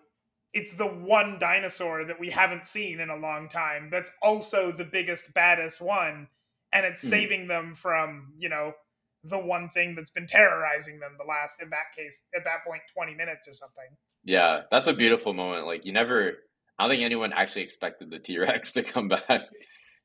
[0.54, 4.86] it's the one dinosaur that we haven't seen in a long time that's also the
[4.86, 6.30] biggest, baddest one
[6.72, 7.10] and it's mm-hmm.
[7.10, 8.74] saving them from you know
[9.24, 12.82] the one thing that's been terrorizing them the last in that case at that point
[12.94, 16.34] 20 minutes or something yeah that's a beautiful moment like you never
[16.78, 19.42] i don't think anyone actually expected the t-rex to come back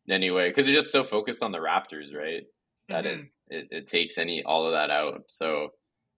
[0.08, 2.44] anyway because they're just so focused on the raptors right
[2.88, 3.22] that mm-hmm.
[3.48, 5.68] it, it, it takes any all of that out so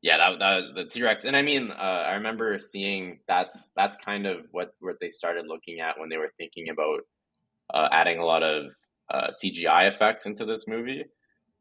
[0.00, 3.96] yeah that, that was the t-rex and i mean uh, i remember seeing that's that's
[3.96, 7.00] kind of what what they started looking at when they were thinking about
[7.74, 8.66] uh, adding a lot of
[9.12, 11.04] uh, CGI effects into this movie.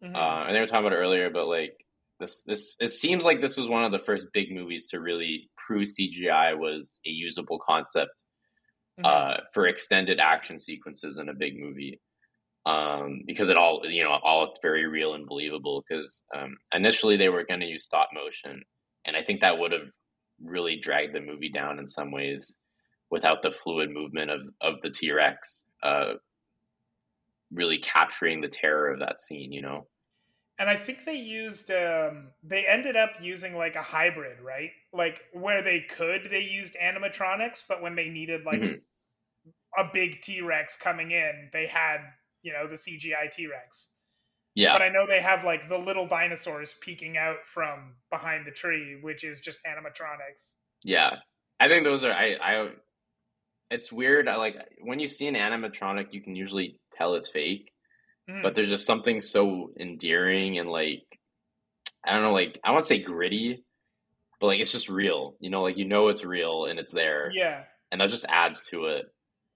[0.04, 0.16] Mm-hmm.
[0.16, 1.86] Uh, and they were talking about it earlier, but like
[2.20, 5.50] this, this, it seems like this was one of the first big movies to really
[5.58, 8.22] prove CGI was a usable concept
[9.00, 9.06] mm-hmm.
[9.06, 12.00] uh, for extended action sequences in a big movie.
[12.64, 15.84] Um, because it all, you know, all looked very real and believable.
[15.88, 18.62] Because um, initially they were going to use stop motion,
[19.04, 19.90] and I think that would have
[20.40, 22.56] really dragged the movie down in some ways
[23.10, 25.66] without the fluid movement of of the T Rex.
[25.82, 26.14] Uh,
[27.54, 29.88] really capturing the terror of that scene, you know?
[30.60, 34.70] And I think they used, um, they ended up using like a hybrid, right?
[34.94, 39.80] Like where they could, they used animatronics, but when they needed like mm-hmm.
[39.80, 41.98] a big T Rex coming in, they had,
[42.44, 43.92] you know, the CGI T Rex.
[44.54, 44.74] Yeah.
[44.74, 49.00] But I know they have like the little dinosaurs peeking out from behind the tree,
[49.02, 50.56] which is just animatronics.
[50.84, 51.16] Yeah.
[51.60, 52.70] I think those are I I
[53.72, 54.28] it's weird.
[54.28, 57.72] I like when you see an animatronic, you can usually tell it's fake,
[58.30, 58.44] mm.
[58.44, 61.04] but there's just something so endearing and like
[62.06, 63.64] I don't know, like I want to say gritty,
[64.40, 65.36] but like it's just real.
[65.40, 67.30] You know, like you know it's real and it's there.
[67.32, 69.06] Yeah, and that just adds to it.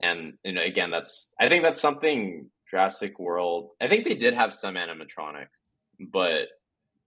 [0.01, 3.71] And you know, again, that's I think that's something Jurassic World.
[3.81, 6.47] I think they did have some animatronics, but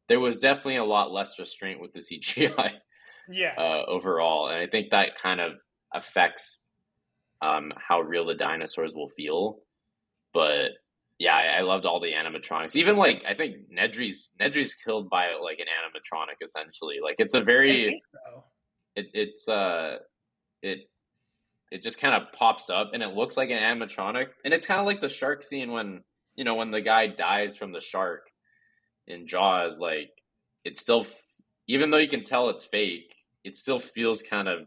[0.09, 2.75] there was definitely a lot less restraint with the CGI.
[3.31, 3.55] Yeah.
[3.59, 5.53] Uh, overall, and I think that kind of
[5.93, 6.68] affects
[7.43, 9.59] um, how real the dinosaurs will feel.
[10.35, 10.73] But
[11.19, 12.77] yeah, I, I, loved all the animatronics.
[12.77, 16.97] Even like I think Nedry's Nedry's killed by like an animatronic essentially.
[17.03, 18.45] Like it's a very so.
[18.95, 19.97] it, it's uh
[20.63, 20.89] it
[21.71, 24.81] it just kind of pops up and it looks like an animatronic and it's kind
[24.81, 26.03] of like the shark scene when
[26.37, 28.29] you know when the guy dies from the shark
[29.09, 29.79] in Jaws.
[29.81, 30.11] Like
[30.65, 31.07] it's still
[31.67, 33.15] even though you can tell it's fake,
[33.45, 34.61] it still feels kind of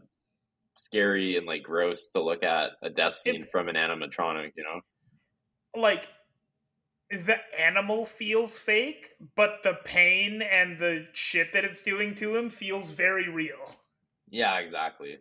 [0.78, 4.64] scary and like gross to look at a death scene it's, from an animatronic, you
[4.64, 4.82] know?
[5.80, 6.08] Like
[7.10, 12.50] the animal feels fake, but the pain and the shit that it's doing to him
[12.50, 13.76] feels very real.
[14.30, 15.18] Yeah, exactly.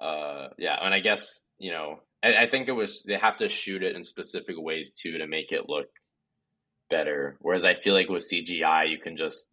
[0.00, 3.48] Uh yeah, and I guess, you know, I, I think it was they have to
[3.48, 5.86] shoot it in specific ways too to make it look
[6.90, 7.36] better.
[7.40, 9.46] Whereas I feel like with CGI, you can just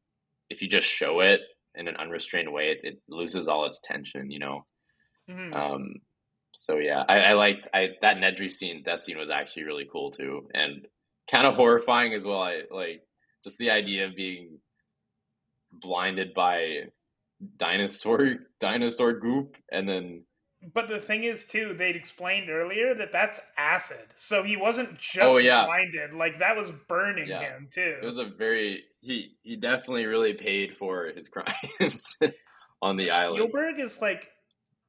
[0.49, 1.41] if you just show it
[1.75, 4.31] in an unrestrained way, it, it loses all its tension.
[4.31, 4.65] You know.
[5.29, 5.53] Mm-hmm.
[5.53, 5.93] Um,
[6.53, 8.83] so yeah, I, I liked I that Nedry scene.
[8.85, 10.87] That scene was actually really cool too, and
[11.31, 12.41] kind of horrifying as well.
[12.41, 13.01] I like
[13.43, 14.59] just the idea of being
[15.71, 16.83] blinded by
[17.57, 20.23] dinosaur dinosaur goop, and then.
[20.73, 25.33] But the thing is, too, they'd explained earlier that that's acid, so he wasn't just
[25.33, 25.65] oh, yeah.
[25.65, 27.41] blinded; like that was burning yeah.
[27.41, 27.97] him too.
[28.01, 32.15] It was a very he he definitely really paid for his crimes
[32.81, 33.35] on the Spielberg island.
[33.35, 34.29] Spielberg is like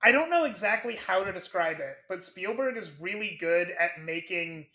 [0.04, 4.66] I don't know exactly how to describe it, but Spielberg is really good at making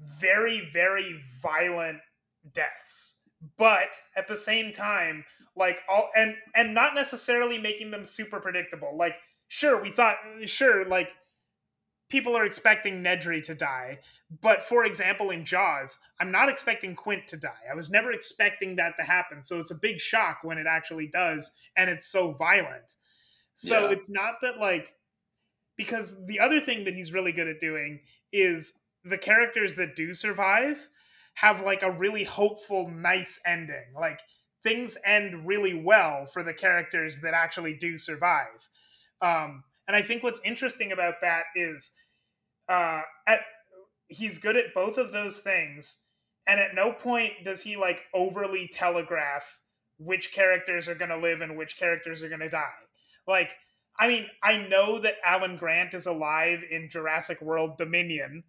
[0.00, 1.98] very, very violent
[2.52, 3.22] deaths.
[3.56, 5.24] But at the same time,
[5.56, 8.96] like all and and not necessarily making them super predictable.
[8.96, 9.16] Like,
[9.48, 10.16] sure, we thought
[10.46, 11.10] sure, like
[12.08, 13.98] people are expecting Nedry to die.
[14.40, 17.64] But for example, in Jaws, I'm not expecting Quint to die.
[17.70, 19.42] I was never expecting that to happen.
[19.42, 22.94] So it's a big shock when it actually does, and it's so violent.
[23.54, 23.92] So yeah.
[23.92, 24.94] it's not that like
[25.76, 28.00] because the other thing that he's really good at doing
[28.32, 30.88] is the characters that do survive
[31.34, 33.94] have like a really hopeful, nice ending.
[33.94, 34.20] Like
[34.62, 38.68] things end really well for the characters that actually do survive.
[39.20, 41.94] Um, and I think what's interesting about that is
[42.68, 43.40] uh, at
[44.08, 45.98] he's good at both of those things,
[46.46, 49.58] and at no point does he like overly telegraph
[49.98, 52.70] which characters are going to live and which characters are going to die.
[53.26, 53.54] Like,
[53.98, 58.44] I mean, I know that Alan Grant is alive in Jurassic World Dominion,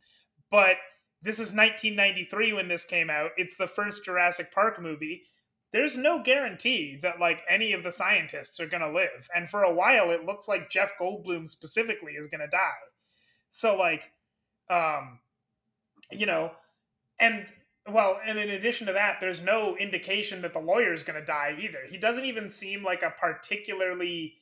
[0.50, 0.78] but
[1.22, 3.32] this is 1993 when this came out.
[3.38, 5.24] It's the first Jurassic Park movie.
[5.72, 9.30] There's no guarantee that like any of the scientists are going to live.
[9.36, 12.70] And for a while it looks like Jeff Goldblum specifically is going to die.
[13.50, 14.12] So like
[14.70, 15.20] um
[16.12, 16.52] you know,
[17.20, 17.48] and
[17.92, 21.26] well, and in addition to that, there's no indication that the lawyer is going to
[21.26, 21.80] die either.
[21.90, 24.36] He doesn't even seem like a particularly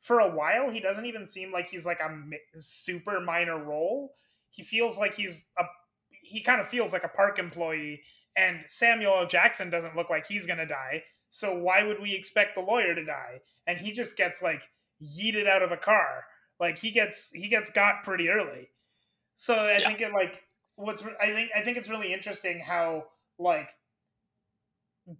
[0.00, 2.10] for a while he doesn't even seem like he's like a
[2.54, 4.14] super minor role.
[4.50, 5.64] He feels like he's a
[6.22, 8.02] he kind of feels like a park employee
[8.36, 9.26] and samuel l.
[9.26, 13.04] Jackson doesn't look like he's gonna die so why would we expect the lawyer to
[13.04, 13.40] die?
[13.66, 14.62] And he just gets like
[15.02, 16.24] yeeted out of a car.
[16.58, 18.70] Like he gets he gets got pretty early.
[19.34, 19.88] So i yeah.
[19.88, 20.42] think it like
[20.74, 23.04] what's i think i think it's really interesting how
[23.38, 23.68] like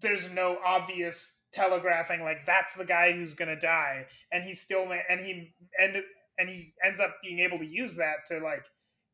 [0.01, 5.21] there's no obvious telegraphing like that's the guy who's gonna die, and he still and
[5.21, 6.05] he ended
[6.39, 8.65] and he ends up being able to use that to like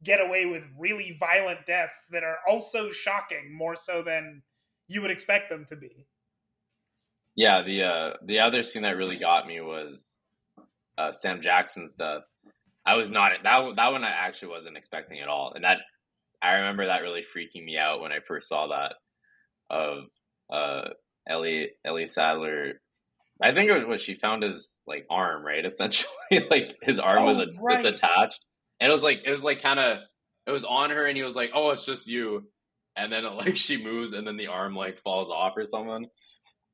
[0.05, 4.43] get away with really violent deaths that are also shocking, more so than
[4.87, 6.07] you would expect them to be.
[7.35, 10.19] Yeah, the uh, the other scene that really got me was
[10.99, 12.23] uh, Sam Jackson's death.
[12.87, 15.79] I was not that that one I actually wasn't expecting at all, and that
[16.43, 18.95] I remember that really freaking me out when I first saw that.
[19.71, 20.05] Of
[20.53, 20.91] uh,
[21.29, 22.81] Ellie Ellie Sattler.
[23.43, 25.65] I think it was what she found his like arm, right?
[25.67, 26.11] Essentially,
[26.51, 27.83] like his arm oh, was a, right.
[27.83, 28.45] just attached,
[28.81, 29.99] and it was like it was like kind of
[30.47, 32.45] it was on her, and he was like, "Oh, it's just you,"
[32.97, 36.07] and then it, like she moves, and then the arm like falls off or someone.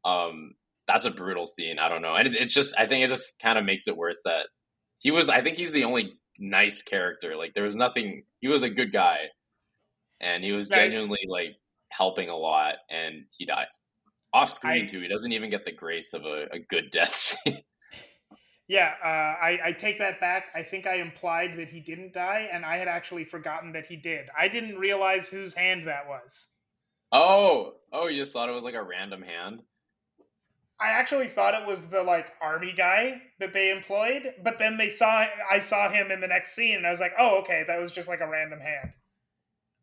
[0.04, 0.52] Um,
[0.86, 1.78] that's a brutal scene.
[1.78, 3.96] I don't know, and it, it's just I think it just kind of makes it
[3.96, 4.48] worse that
[4.98, 5.28] he was.
[5.28, 7.36] I think he's the only nice character.
[7.36, 8.24] Like there was nothing.
[8.40, 9.28] He was a good guy,
[10.20, 10.76] and he was right.
[10.78, 11.56] genuinely like
[11.90, 13.89] helping a lot, and he dies
[14.32, 15.00] off screen I, too.
[15.00, 17.14] He doesn't even get the grace of a, a good death
[17.44, 17.62] scene.
[18.68, 20.46] yeah, uh, I, I take that back.
[20.54, 23.96] I think I implied that he didn't die, and I had actually forgotten that he
[23.96, 24.28] did.
[24.38, 26.56] I didn't realize whose hand that was.
[27.12, 29.62] Oh, oh, you just thought it was like a random hand.
[30.80, 34.88] I actually thought it was the like army guy that they employed, but then they
[34.88, 37.78] saw I saw him in the next scene, and I was like, oh, okay, that
[37.78, 38.92] was just like a random hand.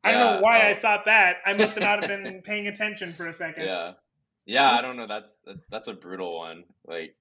[0.04, 0.70] I don't know why oh.
[0.70, 1.38] I thought that.
[1.46, 3.66] I must have not have been paying attention for a second.
[3.66, 3.94] Yeah.
[4.48, 5.08] Yeah, I don't know.
[5.08, 6.64] That's that's that's a brutal one.
[6.86, 7.16] Like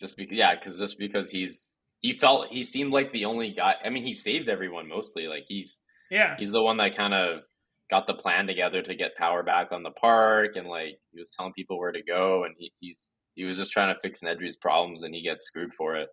[0.00, 3.76] just because yeah, because just because he's he felt he seemed like the only guy.
[3.84, 5.28] I mean, he saved everyone mostly.
[5.28, 7.42] Like he's yeah, he's the one that kind of
[7.90, 11.34] got the plan together to get power back on the park, and like he was
[11.36, 14.56] telling people where to go, and he, he's he was just trying to fix Nedry's
[14.56, 16.08] problems, and he gets screwed for it.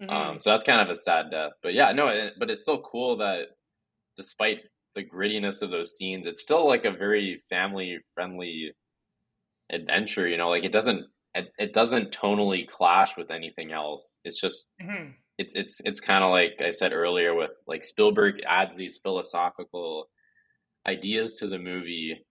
[0.00, 0.10] Mm-hmm.
[0.10, 1.52] Um, so that's kind of a sad death.
[1.60, 3.48] But yeah, no, it, but it's still cool that
[4.16, 4.60] despite
[4.94, 8.72] the grittiness of those scenes, it's still like a very family friendly
[9.70, 14.40] adventure you know like it doesn't it, it doesn't tonally clash with anything else it's
[14.40, 15.10] just mm-hmm.
[15.36, 20.08] it's it's it's kind of like i said earlier with like spielberg adds these philosophical
[20.86, 22.24] ideas to the movie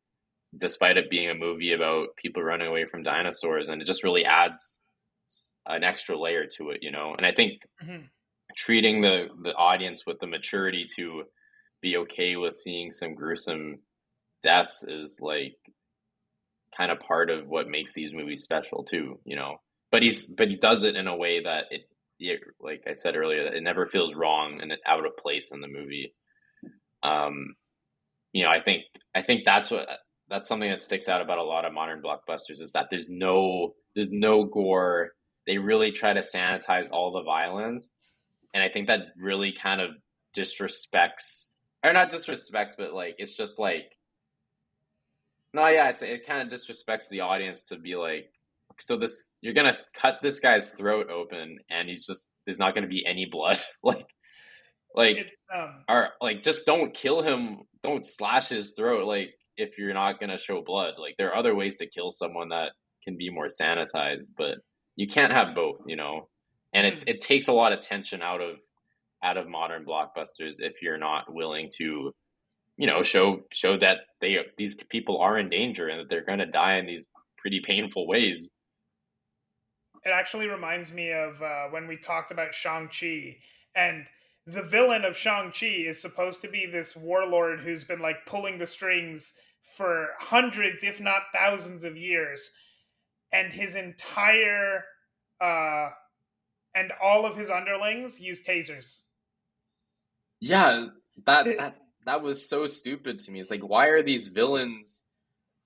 [0.57, 4.25] despite it being a movie about people running away from dinosaurs and it just really
[4.25, 4.81] adds
[5.67, 8.05] an extra layer to it you know and i think mm-hmm.
[8.55, 11.23] treating the the audience with the maturity to
[11.81, 13.79] be okay with seeing some gruesome
[14.41, 15.57] deaths is like
[16.77, 19.57] kind of part of what makes these movies special too, you know.
[19.91, 21.81] But he's but he does it in a way that it,
[22.19, 25.67] it like I said earlier, it never feels wrong and out of place in the
[25.67, 26.13] movie.
[27.03, 27.55] Um,
[28.33, 28.83] you know, I think
[29.15, 29.87] I think that's what
[30.29, 33.73] that's something that sticks out about a lot of modern blockbusters is that there's no
[33.95, 35.11] there's no gore.
[35.45, 37.95] They really try to sanitize all the violence,
[38.53, 39.91] and I think that really kind of
[40.37, 41.51] disrespects
[41.83, 43.85] or not disrespects, but like it's just like
[45.57, 48.31] no, yeah, it's, it kind of disrespects the audience to be like,
[48.79, 52.87] so this you're gonna cut this guy's throat open, and he's just there's not gonna
[52.87, 54.05] be any blood, like,
[54.93, 59.79] like, it, um, or like just don't kill him, don't slash his throat, like if
[59.79, 60.93] you're not gonna show blood.
[60.99, 64.59] Like there are other ways to kill someone that can be more sanitized, but
[64.95, 66.29] you can't have both, you know.
[66.71, 67.09] And it hmm.
[67.09, 68.57] it takes a lot of tension out of
[69.23, 72.11] out of modern blockbusters if you're not willing to
[72.77, 76.39] you know show show that they these people are in danger and that they're going
[76.39, 77.05] to die in these
[77.37, 78.47] pretty painful ways.
[80.05, 83.37] It actually reminds me of uh, when we talked about shang-chi
[83.75, 84.05] and
[84.45, 88.67] the villain of shang-chi is supposed to be this warlord who's been like pulling the
[88.67, 89.37] strings
[89.75, 92.55] for hundreds if not thousands of years
[93.33, 94.85] and his entire
[95.41, 95.89] uh
[96.73, 99.01] and all of his underlings use tasers.
[100.39, 100.87] Yeah
[101.25, 101.75] that that
[102.07, 103.39] that was so stupid to me.
[103.39, 105.03] It's like, why are these villains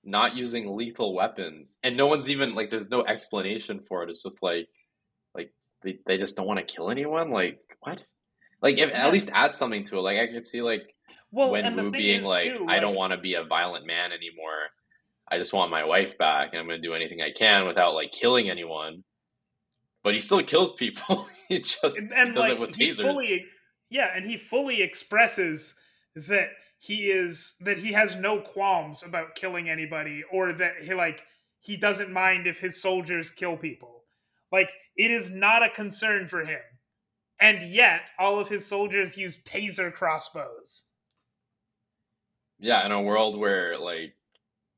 [0.03, 1.77] not using lethal weapons?
[1.83, 4.09] And no one's even like, there's no explanation for it.
[4.09, 4.67] It's just like,
[5.35, 7.31] like they, they just don't want to kill anyone.
[7.31, 8.03] Like what?
[8.61, 10.01] Like if at least add something to it.
[10.01, 10.95] Like I could see like
[11.31, 14.69] well, Wen Wu being like, too, I don't want to be a violent man anymore.
[15.29, 17.93] I just want my wife back, and I'm going to do anything I can without
[17.93, 19.03] like killing anyone.
[20.03, 21.27] But he still kills people.
[21.47, 23.01] he just and, and does like, it with tasers.
[23.01, 23.45] Fully,
[23.89, 25.75] yeah, and he fully expresses
[26.15, 26.49] that
[26.79, 31.23] he is that he has no qualms about killing anybody or that he like
[31.59, 34.03] he doesn't mind if his soldiers kill people.
[34.51, 36.59] Like it is not a concern for him.
[37.39, 40.91] And yet all of his soldiers use taser crossbows.
[42.59, 44.15] Yeah, in a world where like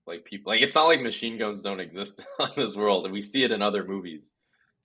[0.06, 3.22] like people like it's not like machine guns don't exist on this world and we
[3.22, 4.32] see it in other movies.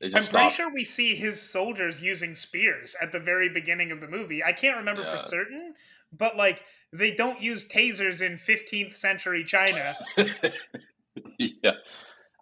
[0.03, 0.43] I'm stop.
[0.43, 4.45] pretty sure we see his soldiers using spears at the very beginning of the movie.
[4.45, 5.11] I can't remember yeah.
[5.11, 5.68] for certain,
[6.13, 9.95] but like they don't use tasers in 15th century China.
[11.39, 11.73] yeah.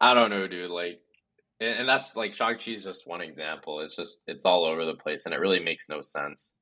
[0.00, 0.70] I don't know, dude.
[0.70, 1.00] Like,
[1.60, 3.80] and that's like Shang-Chi is just one example.
[3.80, 6.54] It's just, it's all over the place and it really makes no sense.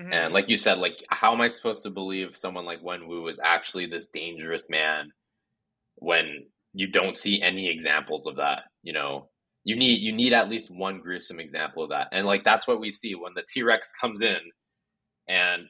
[0.00, 0.12] Mm-hmm.
[0.12, 3.26] And like you said, like, how am I supposed to believe someone like Wen Wu
[3.26, 5.10] is actually this dangerous man
[5.96, 8.62] when you don't see any examples of that?
[8.84, 9.28] You know,
[9.64, 12.80] you need you need at least one gruesome example of that, and like that's what
[12.80, 14.38] we see when the T Rex comes in,
[15.28, 15.64] and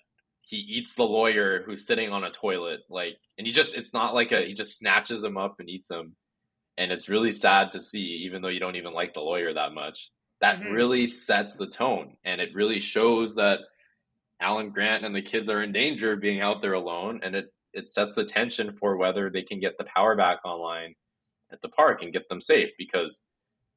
[0.49, 4.15] he eats the lawyer who's sitting on a toilet like and he just it's not
[4.15, 6.17] like a he just snatches him up and eats him.
[6.79, 9.75] And it's really sad to see even though you don't even like the lawyer that
[9.75, 10.73] much that mm-hmm.
[10.73, 12.17] really sets the tone.
[12.25, 13.61] And it really shows that
[14.41, 17.21] alan grant and the kids are in danger of being out there alone.
[17.23, 20.95] And it it sets the tension for whether they can get the power back online
[21.53, 22.71] at the park and get them safe.
[22.79, 23.23] Because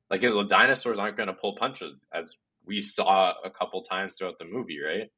[0.09, 4.37] like the dinosaurs aren't going to pull punches as we saw a couple times throughout
[4.39, 5.09] the movie right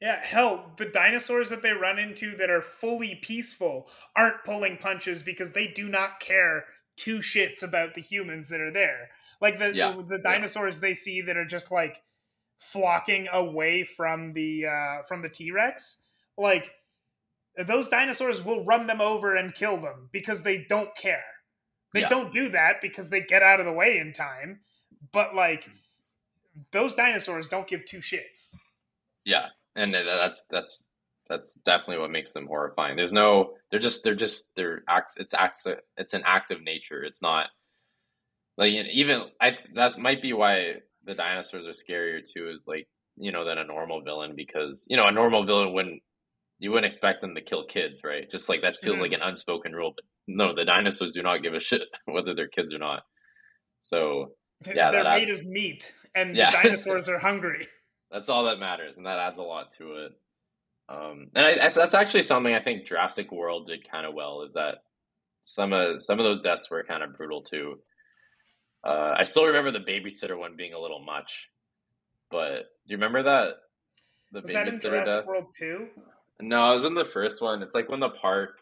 [0.00, 5.22] yeah, hell, the dinosaurs that they run into that are fully peaceful aren't pulling punches
[5.22, 6.64] because they do not care
[6.96, 9.10] two shits about the humans that are there.
[9.40, 9.94] Like the yeah.
[9.96, 10.88] the, the, dinosaurs yeah.
[10.88, 12.02] they see that are just like
[12.58, 16.06] flocking away from the uh from the T-Rex,
[16.36, 16.72] like
[17.56, 21.24] those dinosaurs will run them over and kill them because they don't care.
[21.92, 22.08] They yeah.
[22.08, 24.60] don't do that because they get out of the way in time,
[25.12, 25.68] but like
[26.72, 28.56] those dinosaurs don't give two shits.
[29.24, 30.78] Yeah, and that's that's
[31.28, 32.96] that's definitely what makes them horrifying.
[32.96, 35.16] There's no, they're just, they're just, they're acts.
[35.16, 35.66] It's acts.
[35.96, 37.02] It's an act of nature.
[37.02, 37.46] It's not
[38.56, 39.52] like even I.
[39.74, 40.74] That might be why
[41.04, 42.48] the dinosaurs are scarier too.
[42.48, 42.86] Is like
[43.16, 46.02] you know than a normal villain because you know a normal villain wouldn't
[46.58, 48.30] you wouldn't expect them to kill kids, right?
[48.30, 49.02] Just like that feels mm-hmm.
[49.02, 49.92] like an unspoken rule.
[49.96, 53.02] But no, the dinosaurs do not give a shit whether they're kids or not.
[53.80, 54.32] So
[54.66, 56.50] yeah, they're made adds, of meat, and yeah.
[56.50, 57.66] the dinosaurs are hungry.
[58.14, 60.12] That's all that matters, and that adds a lot to it.
[60.88, 64.42] Um, and I, I, that's actually something I think Jurassic World did kind of well.
[64.42, 64.84] Is that
[65.42, 67.80] some of some of those deaths were kind of brutal too.
[68.84, 71.50] Uh, I still remember the babysitter one being a little much,
[72.30, 73.54] but do you remember that
[74.30, 75.26] the was babysitter that in Jurassic death?
[75.26, 75.88] World two?
[76.40, 77.64] No, it was in the first one.
[77.64, 78.60] It's like when the park,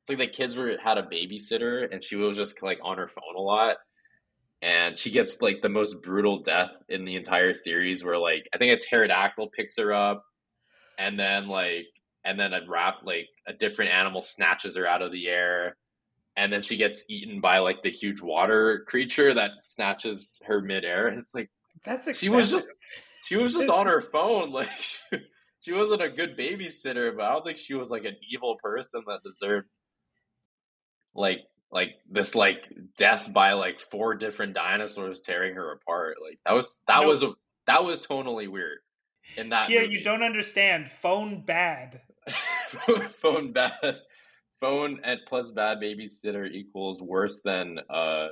[0.00, 3.08] it's like the kids were had a babysitter and she was just like on her
[3.08, 3.76] phone a lot,
[4.62, 8.58] and she gets like the most brutal death in the entire series where like I
[8.58, 10.24] think a pterodactyl picks her up
[10.98, 11.86] and then like
[12.24, 15.76] and then a rap like a different animal snatches her out of the air
[16.36, 21.08] and then she gets eaten by like the huge water creature that snatches her midair.
[21.08, 21.50] and It's like
[21.84, 22.28] that's excessive.
[22.30, 22.68] she was just
[23.26, 24.68] she was just on her phone like
[25.60, 29.02] she wasn't a good babysitter, but I don't think she was like an evil person
[29.06, 29.68] that deserved
[31.14, 31.40] like
[31.70, 36.16] like this like death by like four different dinosaurs tearing her apart.
[36.22, 37.32] Like that was that was a
[37.66, 38.78] that was tonally weird.
[39.36, 40.88] In that Yeah, you don't understand.
[40.88, 42.00] Phone bad.
[43.10, 44.00] phone bad.
[44.60, 48.28] Phone at plus bad babysitter equals worse than uh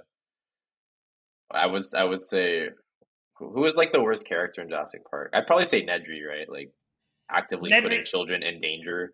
[1.51, 2.71] I was I would say
[3.39, 5.31] who was like the worst character in Jurassic Park?
[5.35, 6.49] I'd probably say Nedry, right?
[6.49, 6.73] Like
[7.31, 9.13] actively Nedry, putting children in danger.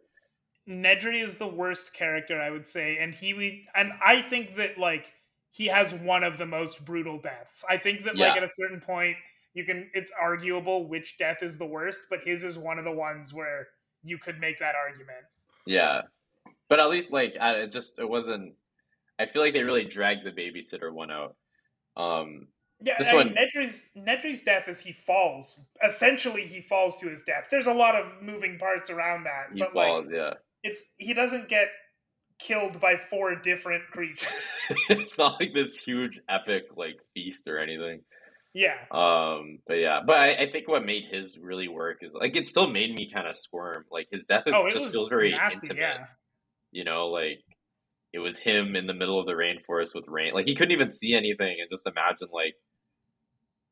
[0.68, 5.12] Nedry is the worst character, I would say, and he and I think that like
[5.50, 7.64] he has one of the most brutal deaths.
[7.68, 8.28] I think that yeah.
[8.28, 9.16] like at a certain point
[9.54, 12.92] you can it's arguable which death is the worst, but his is one of the
[12.92, 13.68] ones where
[14.02, 15.24] you could make that argument.
[15.66, 16.02] Yeah,
[16.68, 18.54] but at least like it just it wasn't.
[19.18, 21.36] I feel like they really dragged the babysitter one out.
[21.96, 22.48] Um,
[22.80, 25.66] yeah, this I one, mean, Nedry's Nedry's death is he falls.
[25.84, 27.48] Essentially, he falls to his death.
[27.50, 30.32] There's a lot of moving parts around that, he but falls, like, yeah,
[30.62, 31.68] it's he doesn't get
[32.38, 34.50] killed by four different creatures.
[34.88, 38.00] it's not like this huge epic like feast or anything.
[38.54, 38.76] Yeah.
[38.90, 39.60] Um.
[39.66, 40.00] But yeah.
[40.06, 43.10] But I, I think what made his really work is like it still made me
[43.12, 43.84] kind of squirm.
[43.90, 45.80] Like his death is, oh, just feels very nasty, intimate.
[45.80, 46.04] Yeah.
[46.70, 47.40] You know, like
[48.12, 50.34] it was him in the middle of the rainforest with rain.
[50.34, 52.54] Like he couldn't even see anything, and just imagine like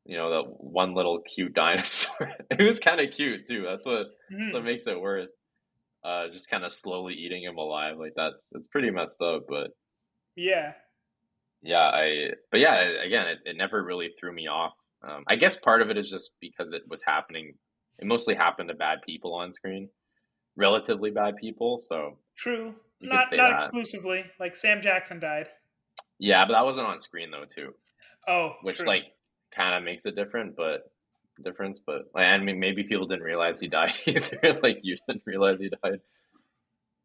[0.06, 2.32] you know that one little cute dinosaur.
[2.50, 3.62] it was kind of cute too.
[3.62, 4.38] That's what mm.
[4.38, 5.36] that's what makes it worse.
[6.02, 9.44] Uh, just kind of slowly eating him alive like that's that's pretty messed up.
[9.48, 9.70] But
[10.34, 10.72] yeah,
[11.62, 14.72] yeah, I but yeah, again, it, it never really threw me off.
[15.02, 17.54] Um, I guess part of it is just because it was happening.
[17.98, 19.90] It mostly happened to bad people on screen,
[20.56, 21.78] relatively bad people.
[21.78, 23.52] So true, not not that.
[23.56, 24.24] exclusively.
[24.38, 25.48] Like Sam Jackson died.
[26.18, 27.74] Yeah, but that wasn't on screen though, too.
[28.28, 28.86] Oh, which true.
[28.86, 29.04] like
[29.54, 30.90] kind of makes it different, but
[31.42, 31.80] difference.
[31.84, 34.60] But like, I mean, maybe people didn't realize he died either.
[34.62, 36.00] like you didn't realize he died.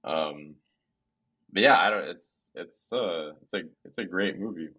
[0.04, 0.56] Um,
[1.52, 2.10] but yeah, I don't.
[2.10, 4.70] It's it's uh it's a it's a great movie.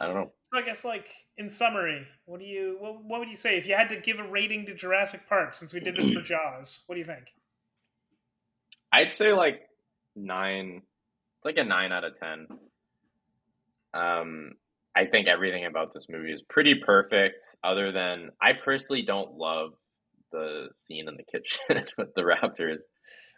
[0.00, 0.32] I don't know.
[0.44, 3.66] So I guess like in summary, what do you what, what would you say if
[3.66, 6.82] you had to give a rating to Jurassic Park since we did this for Jaws?
[6.86, 7.32] What do you think?
[8.92, 9.62] I'd say like
[10.14, 10.82] nine,
[11.44, 12.46] like a nine out of ten.
[13.94, 14.52] Um,
[14.94, 19.72] I think everything about this movie is pretty perfect, other than I personally don't love
[20.32, 22.82] the scene in the kitchen with the Raptors.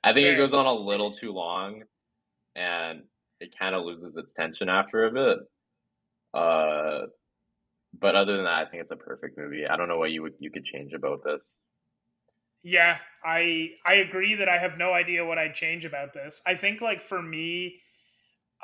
[0.03, 0.35] I think Fair.
[0.35, 1.85] it goes on a little too long
[2.55, 3.05] and
[3.41, 5.39] it kind of loses its tension after a bit.
[6.33, 7.07] Uh,
[7.99, 9.67] but other than that, I think it's a perfect movie.
[9.67, 11.59] I don't know what you would you could change about this.
[12.63, 16.43] Yeah, I I agree that I have no idea what I'd change about this.
[16.47, 17.81] I think like for me,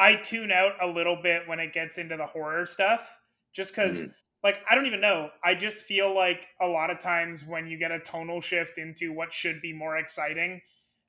[0.01, 3.17] I tune out a little bit when it gets into the horror stuff,
[3.55, 4.05] just because.
[4.05, 4.15] Mm.
[4.43, 5.29] Like I don't even know.
[5.45, 9.13] I just feel like a lot of times when you get a tonal shift into
[9.13, 10.63] what should be more exciting,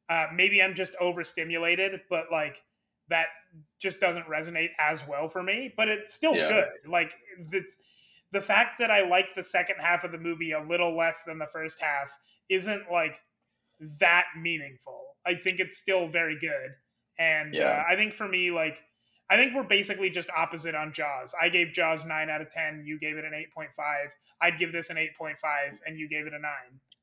[0.09, 2.61] uh, maybe I'm just overstimulated, but like
[3.07, 3.27] that
[3.79, 5.73] just doesn't resonate as well for me.
[5.77, 6.47] But it's still yeah.
[6.49, 6.91] good.
[6.91, 7.13] Like
[7.53, 7.77] it's
[8.31, 11.37] the fact that I like the second half of the movie a little less than
[11.37, 12.17] the first half
[12.49, 13.21] isn't like
[13.99, 15.01] that meaningful.
[15.25, 16.71] I think it's still very good.
[17.21, 17.65] And yeah.
[17.65, 18.83] uh, I think for me, like,
[19.29, 21.35] I think we're basically just opposite on Jaws.
[21.39, 22.83] I gave Jaws 9 out of 10.
[22.85, 23.67] You gave it an 8.5.
[24.41, 25.35] I'd give this an 8.5,
[25.85, 26.51] and you gave it a 9.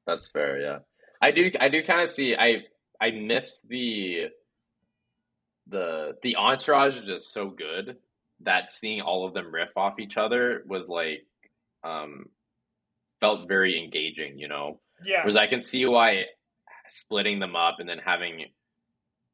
[0.06, 0.78] That's fair, yeah.
[1.20, 2.64] I do I do kind of see I
[3.00, 4.26] I miss the
[5.66, 7.96] the the entourage is just so good
[8.40, 11.26] that seeing all of them riff off each other was like
[11.82, 12.26] um
[13.20, 14.80] felt very engaging, you know.
[15.04, 15.22] Yeah.
[15.22, 16.24] Whereas I can see why
[16.88, 18.46] splitting them up and then having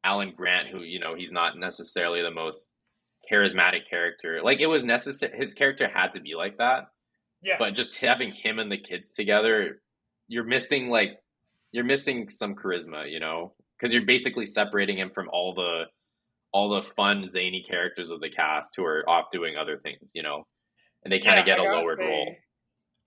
[0.05, 2.69] Alan Grant, who you know he's not necessarily the most
[3.29, 4.39] charismatic character.
[4.43, 6.89] Like it was necessary, his character had to be like that.
[7.41, 7.55] Yeah.
[7.59, 9.81] But just having him and the kids together,
[10.27, 11.19] you're missing like
[11.71, 15.83] you're missing some charisma, you know, because you're basically separating him from all the
[16.51, 20.23] all the fun zany characters of the cast who are off doing other things, you
[20.23, 20.47] know,
[21.03, 22.35] and they kind of yeah, get a lowered say, role.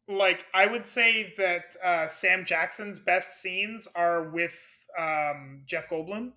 [0.09, 4.59] Like I would say that uh, Sam Jackson's best scenes are with
[4.99, 6.33] um, Jeff Goldblum.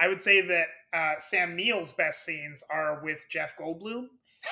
[0.00, 4.06] I would say that uh, Sam Neill's best scenes are with Jeff Goldblum,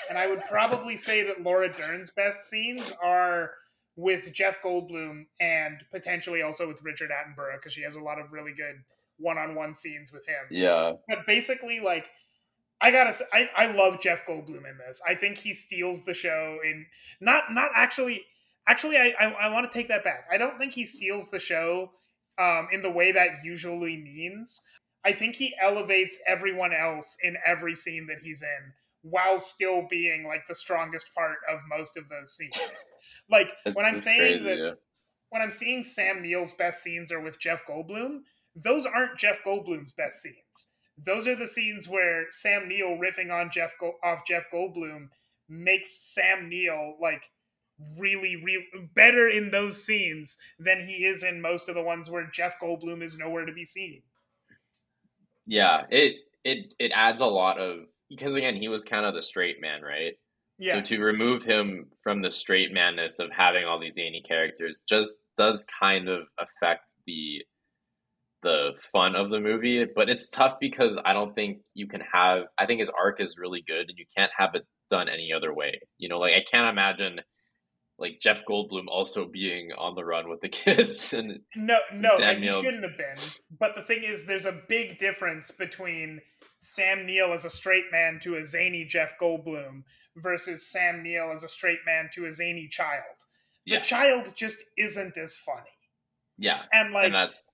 [0.08, 3.52] and I would probably say that Laura Dern's best scenes are
[3.96, 8.30] with Jeff Goldblum and potentially also with Richard Attenborough because she has a lot of
[8.30, 8.76] really good
[9.18, 10.46] one-on-one scenes with him.
[10.50, 10.92] Yeah.
[11.08, 12.08] But basically, like
[12.80, 15.02] I gotta say, I, I love Jeff Goldblum in this.
[15.06, 16.86] I think he steals the show in
[17.20, 18.24] not not actually
[18.68, 20.26] actually I I, I want to take that back.
[20.30, 21.90] I don't think he steals the show
[22.38, 24.62] um, in the way that usually means.
[25.04, 28.72] I think he elevates everyone else in every scene that he's in
[29.02, 32.84] while still being like the strongest part of most of those scenes.
[33.30, 34.70] Like It's, when I'm saying crazy, that yeah.
[35.28, 38.20] when I'm seeing Sam Neill's best scenes are with Jeff Goldblum,
[38.56, 40.72] those aren't Jeff Goldblum's best scenes.
[40.96, 45.08] Those are the scenes where Sam Neill riffing on Jeff Go- off Jeff Goldblum
[45.46, 47.30] makes Sam Neill like
[47.98, 48.64] really, really
[48.94, 53.02] better in those scenes than he is in most of the ones where Jeff Goldblum
[53.02, 54.02] is nowhere to be seen.
[55.48, 57.80] Yeah, it it it adds a lot of
[58.10, 60.14] because again he was kind of the straight man, right?
[60.58, 64.82] Yeah, So to remove him from the straight manness of having all these zany characters
[64.88, 67.42] just does kind of affect the
[68.42, 72.44] the fun of the movie, but it's tough because I don't think you can have
[72.58, 75.54] I think his arc is really good and you can't have it done any other
[75.54, 75.80] way.
[75.98, 77.20] You know, like I can't imagine
[77.98, 82.28] like Jeff Goldblum also being on the run with the kids and no, no, Sam
[82.28, 83.24] like, he Neill- shouldn't have been.
[83.58, 86.20] But the thing is, there's a big difference between
[86.60, 89.82] Sam Neill as a straight man to a zany Jeff Goldblum
[90.16, 93.02] versus Sam Neill as a straight man to a zany child.
[93.66, 95.76] The yeah, child just isn't as funny,
[96.38, 96.62] yeah.
[96.72, 97.50] and like and that's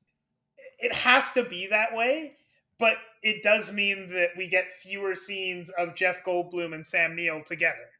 [0.78, 2.36] it has to be that way.
[2.78, 7.42] But it does mean that we get fewer scenes of Jeff Goldblum and Sam Neill
[7.44, 7.90] together.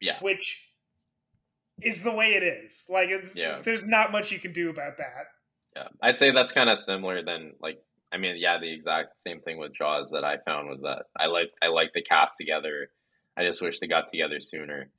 [0.00, 0.18] Yeah.
[0.20, 0.68] which
[1.82, 2.86] is the way it is.
[2.88, 3.60] Like it's Yeah.
[3.62, 5.26] there's not much you can do about that.
[5.76, 7.82] Yeah, I'd say that's kind of similar than like
[8.12, 11.26] I mean, yeah, the exact same thing with Jaws that I found was that I
[11.26, 12.90] like I like the cast together.
[13.36, 14.90] I just wish they got together sooner.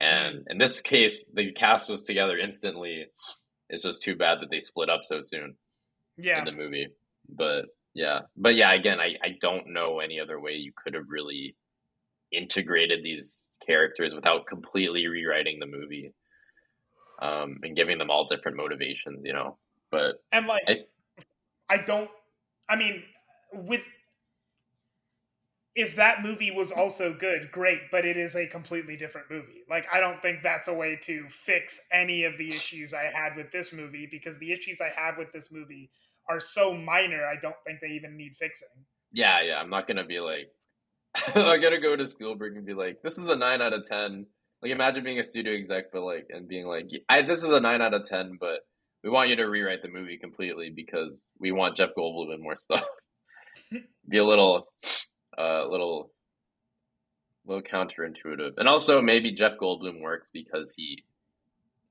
[0.00, 0.50] And mm-hmm.
[0.50, 3.06] in this case, the cast was together instantly.
[3.68, 5.56] It's just too bad that they split up so soon
[6.16, 6.88] Yeah, in the movie.
[7.28, 11.08] But yeah, but yeah, again, I I don't know any other way you could have
[11.08, 11.56] really
[12.32, 16.12] integrated these characters without completely rewriting the movie.
[17.20, 19.56] Um, and giving them all different motivations, you know.
[19.90, 20.84] But and like I-
[21.68, 22.10] I don't.
[22.68, 23.02] I mean,
[23.52, 23.82] with
[25.74, 29.62] if that movie was also good, great, but it is a completely different movie.
[29.68, 33.36] Like I don't think that's a way to fix any of the issues I had
[33.36, 35.90] with this movie because the issues I have with this movie
[36.28, 37.26] are so minor.
[37.26, 38.68] I don't think they even need fixing.
[39.12, 39.60] Yeah, yeah.
[39.60, 40.50] I'm not gonna be like,
[41.34, 44.26] I'm gonna go to Spielberg and be like, this is a nine out of ten.
[44.62, 47.60] Like, imagine being a studio exec, but like, and being like, I, this is a
[47.60, 48.60] nine out of ten, but
[49.04, 52.54] we want you to rewrite the movie completely because we want Jeff Goldblum and more
[52.56, 52.82] stuff.
[54.08, 54.66] be a little,
[55.38, 56.10] uh, little,
[57.46, 61.04] little counterintuitive, and also maybe Jeff Goldblum works because he,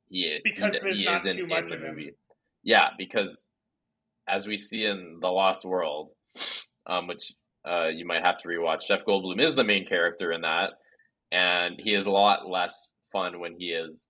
[0.09, 1.95] he, Because he, there's he not too much of him.
[1.95, 2.13] movie.
[2.63, 3.49] Yeah, because
[4.27, 6.09] as we see in The Lost World,
[6.87, 7.31] um, which
[7.67, 8.87] uh, you might have to rewatch.
[8.87, 10.73] Jeff Goldblum is the main character in that,
[11.31, 14.07] and he is a lot less fun when he is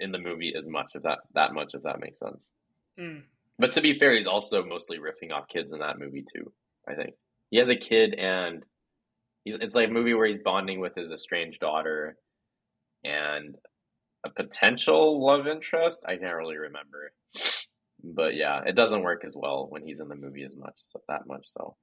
[0.00, 2.50] in the movie as much, if that that much, if that makes sense.
[2.98, 3.22] Mm.
[3.58, 6.52] But to be fair, he's also mostly riffing off kids in that movie too.
[6.88, 7.14] I think
[7.50, 8.64] he has a kid, and
[9.44, 12.16] he's, it's like a movie where he's bonding with his estranged daughter
[13.04, 13.54] and
[14.26, 16.04] a potential love interest.
[16.08, 17.12] I can't really remember,
[18.02, 21.00] but yeah, it doesn't work as well when he's in the movie as much, so
[21.08, 21.76] that much so.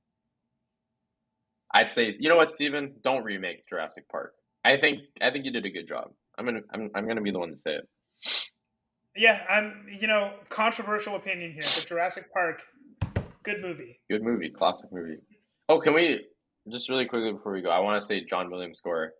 [1.73, 2.95] I'd say, you know what, Steven?
[3.03, 4.33] Don't remake Jurassic Park.
[4.63, 6.11] I think I think you did a good job.
[6.37, 7.87] I'm gonna I'm, I'm gonna be the one to say it.
[9.15, 9.87] Yeah, I'm.
[9.89, 12.61] You know, controversial opinion here, but Jurassic Park,
[13.43, 13.99] good movie.
[14.09, 15.17] Good movie, classic movie.
[15.67, 16.21] Oh, can we
[16.69, 17.69] just really quickly before we go?
[17.69, 19.13] I want to say John Williams score,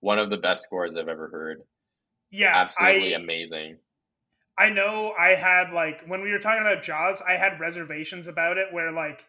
[0.00, 1.62] one of the best scores I've ever heard.
[2.30, 3.78] Yeah, Absolutely I, amazing.
[4.58, 8.58] I know I had like when we were talking about Jaws, I had reservations about
[8.58, 9.24] it where like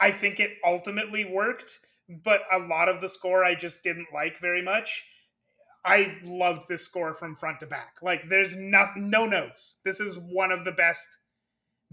[0.00, 4.40] I think it ultimately worked, but a lot of the score I just didn't like
[4.40, 5.04] very much.
[5.84, 7.98] I loved this score from front to back.
[8.02, 9.80] Like there's no no notes.
[9.84, 11.18] This is one of the best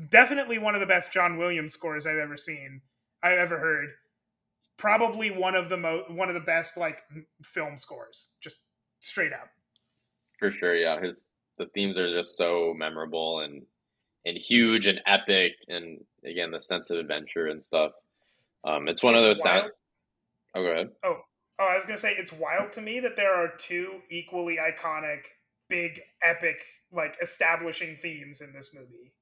[0.10, 2.82] definitely one of the best John Williams scores I've ever seen.
[3.22, 3.90] I've ever heard.
[4.78, 7.02] Probably one of the mo- one of the best like
[7.44, 8.38] film scores.
[8.42, 8.60] Just
[9.00, 9.50] straight up.
[10.40, 11.00] For sure, yeah.
[11.00, 11.26] His
[11.58, 13.64] the themes are just so memorable and
[14.26, 17.92] and huge and epic, and again the sense of adventure and stuff.
[18.64, 19.72] Um, it's one of It's those sound.
[20.56, 20.90] Oh, go ahead.
[21.04, 21.18] Oh,
[21.60, 25.26] oh, I was gonna say it's wild to me that there are two equally iconic,
[25.70, 26.62] big, epic,
[26.92, 29.14] like establishing themes in this movie.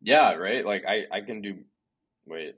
[0.00, 0.64] Yeah, right.
[0.64, 1.56] Like I I can do.
[2.26, 2.54] Wait,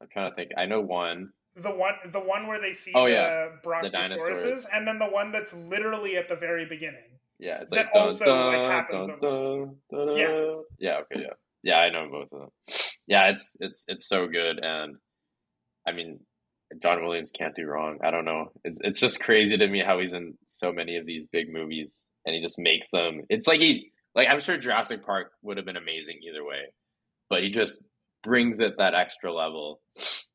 [0.00, 0.52] I'm trying to think.
[0.56, 1.30] I know one.
[1.56, 3.48] The one, the one where they see Oh, the yeah.
[3.64, 4.66] brontosauruses, dinosaurs.
[4.74, 7.15] and then the one that's literally at the very beginning.
[7.38, 10.54] Yeah, it's That like dun, also, dun, like, happens dun, dun, dun, Yeah.
[10.78, 10.98] Yeah.
[11.00, 11.22] Okay.
[11.22, 11.32] Yeah.
[11.62, 11.78] Yeah.
[11.78, 12.50] I know both of them.
[13.06, 13.30] Yeah.
[13.30, 14.96] It's it's it's so good, and
[15.86, 16.20] I mean,
[16.82, 17.98] John Williams can't do wrong.
[18.02, 18.50] I don't know.
[18.64, 22.04] It's it's just crazy to me how he's in so many of these big movies
[22.24, 23.22] and he just makes them.
[23.28, 26.72] It's like he like I'm sure Jurassic Park would have been amazing either way,
[27.30, 27.84] but he just
[28.24, 29.80] brings it that extra level.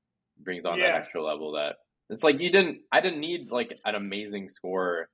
[0.44, 0.94] Brings on Yeah.
[0.94, 1.76] that extra level that
[2.10, 2.80] it's like you didn't.
[2.92, 5.08] I didn't need like an amazing score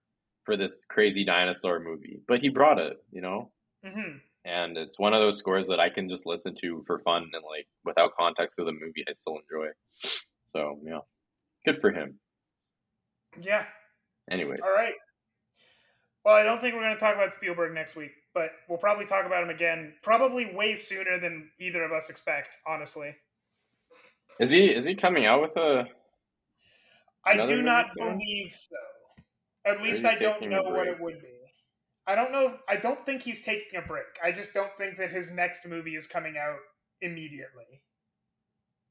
[0.47, 2.97] for this crazy dinosaur movie, but he brought it.
[3.11, 3.51] You know,
[3.85, 7.23] hmm and it's one of those scores that I can just listen to for fun
[7.33, 9.67] and like without context of the movie, I still enjoy.
[10.47, 10.99] So yeah,
[11.65, 12.17] good for him.
[13.37, 13.65] Yeah.
[14.31, 14.93] Anyway, All right.
[16.23, 19.05] Well, I don't think we're going to talk about Spielberg next week, but we'll probably
[19.05, 22.57] talk about him again, probably way sooner than either of us expect.
[22.65, 23.15] Honestly,
[24.39, 25.85] is he is he coming out with a?
[27.25, 28.17] I do not soon?
[28.17, 28.75] believe so.
[29.67, 31.37] At least I don't know what it would be.
[32.07, 32.47] I don't know.
[32.47, 34.05] If, I don't think he's taking a break.
[34.23, 36.59] I just don't think that his next movie is coming out
[37.01, 37.81] immediately.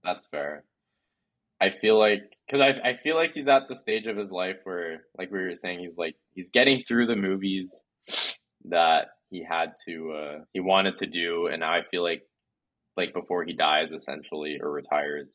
[0.04, 0.64] That's fair.
[1.60, 4.56] I feel like because I I feel like he's at the stage of his life
[4.64, 7.82] where, like we were saying, he's like he's getting through the movies
[8.66, 12.22] that he had to uh, he wanted to do, and now I feel like
[12.96, 15.34] like before he dies essentially or retires,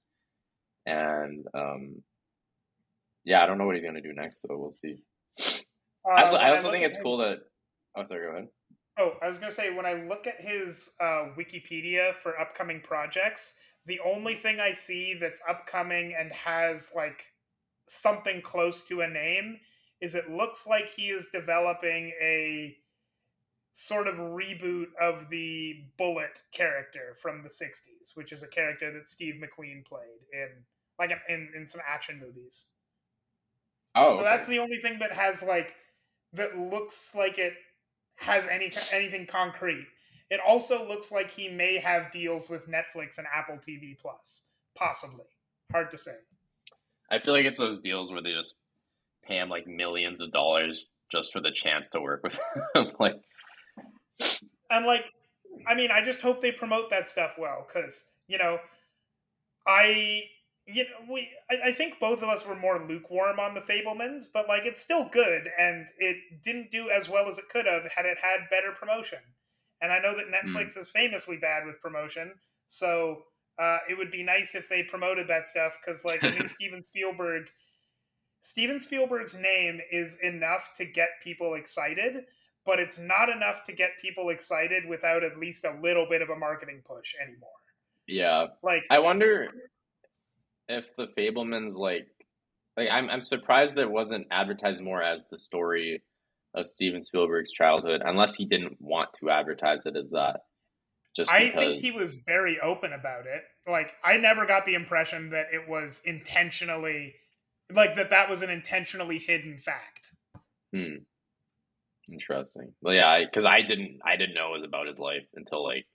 [0.86, 2.04] and um,
[3.26, 5.02] yeah, I don't know what he's gonna do next, so we'll see.
[5.40, 7.40] Uh, I also, I also look think it's cool that.
[7.96, 8.26] Oh, sorry.
[8.26, 8.48] Go ahead.
[8.98, 13.56] Oh, I was gonna say when I look at his uh, Wikipedia for upcoming projects,
[13.86, 17.26] the only thing I see that's upcoming and has like
[17.88, 19.60] something close to a name
[20.02, 22.76] is it looks like he is developing a
[23.74, 29.10] sort of reboot of the Bullitt character from the '60s, which is a character that
[29.10, 30.50] Steve McQueen played in
[31.00, 32.68] like in in some action movies.
[33.96, 35.76] Oh, So that's the only thing that has like
[36.34, 37.54] that looks like it
[38.16, 39.88] has any anything concrete.
[40.30, 45.26] It also looks like he may have deals with Netflix and Apple TV Plus, possibly.
[45.72, 46.16] Hard to say.
[47.10, 48.56] I feel like it's those deals where they just
[49.24, 52.40] pay him like millions of dollars just for the chance to work with
[52.76, 52.92] him.
[53.00, 53.16] like,
[54.70, 55.12] And like,
[55.68, 58.60] I mean, I just hope they promote that stuff well, because you know,
[59.68, 60.24] I
[60.72, 64.26] you know we I, I think both of us were more lukewarm on the Fabelmans,
[64.34, 67.84] but like it's still good, and it didn't do as well as it could have
[67.96, 69.20] had it had better promotion.
[69.82, 72.34] And I know that Netflix is famously bad with promotion,
[72.68, 73.24] so
[73.60, 77.44] uh, it would be nice if they promoted that stuff because like Steven Spielberg.
[78.44, 82.26] Steven Spielberg's name is enough to get people excited,
[82.66, 86.30] but it's not enough to get people excited without at least a little bit of
[86.30, 87.50] a marketing push anymore.
[88.08, 89.48] yeah, Like, I wonder
[90.72, 92.08] if the Fabelmans like,
[92.78, 96.02] like I'm I'm surprised that it wasn't advertised more as the story
[96.54, 100.42] of Steven Spielberg's childhood, unless he didn't want to advertise it as that.
[101.16, 103.44] Just I because, think he was very open about it.
[103.70, 107.16] Like, I never got the impression that it was intentionally,
[107.74, 110.12] like that that was an intentionally hidden fact.
[110.74, 111.04] Hmm.
[112.12, 112.74] Interesting.
[112.82, 115.86] Well, yeah, because I, didn't, I didn't know it was about his life until like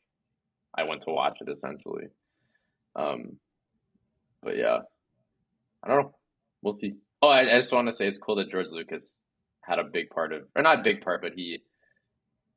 [0.75, 2.09] I went to watch it essentially.
[2.95, 3.39] Um,
[4.47, 4.79] but yeah,
[5.83, 6.15] I don't know.
[6.63, 6.95] We'll see.
[7.21, 9.23] Oh, I, I just want to say it's cool that George Lucas
[9.63, 11.59] had a big part of, or not a big part, but he,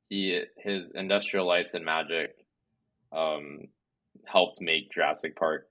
[0.07, 2.31] he, his Industrial Lights and Magic,
[3.11, 3.61] um,
[4.25, 5.67] helped make Jurassic Park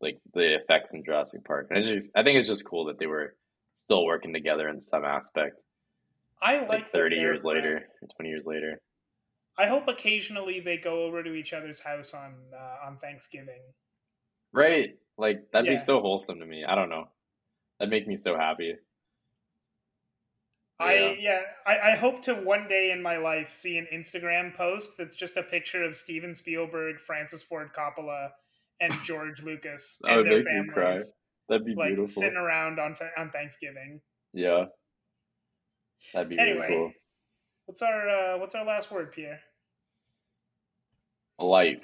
[0.00, 1.68] like the effects in Jurassic Park.
[1.70, 3.36] And just, I think it's just cool that they were
[3.74, 5.56] still working together in some aspect
[6.42, 7.92] I like, like that 30 they're years later friends.
[8.02, 8.80] or 20 years later
[9.58, 13.60] I hope occasionally they go over to each other's house on uh, on Thanksgiving.
[14.52, 14.90] right
[15.20, 15.74] like that'd Yeah.
[15.74, 17.08] be so wholesome to me i don't know
[17.78, 18.74] that'd make me so happy
[20.82, 24.96] I yeah, I, I hope to one day in my life see an Instagram post
[24.96, 28.30] that's just a picture of Steven Spielberg, Francis Ford Coppola,
[28.80, 31.12] and George Lucas and their families
[31.50, 34.00] that'd be like beautiful sitting around on on Thanksgiving.
[34.32, 34.64] yeah
[36.14, 36.60] that'd be Anyway.
[36.60, 36.92] really cool
[37.66, 39.40] What's our uh, what's our last word, Pierre?
[41.38, 41.82] life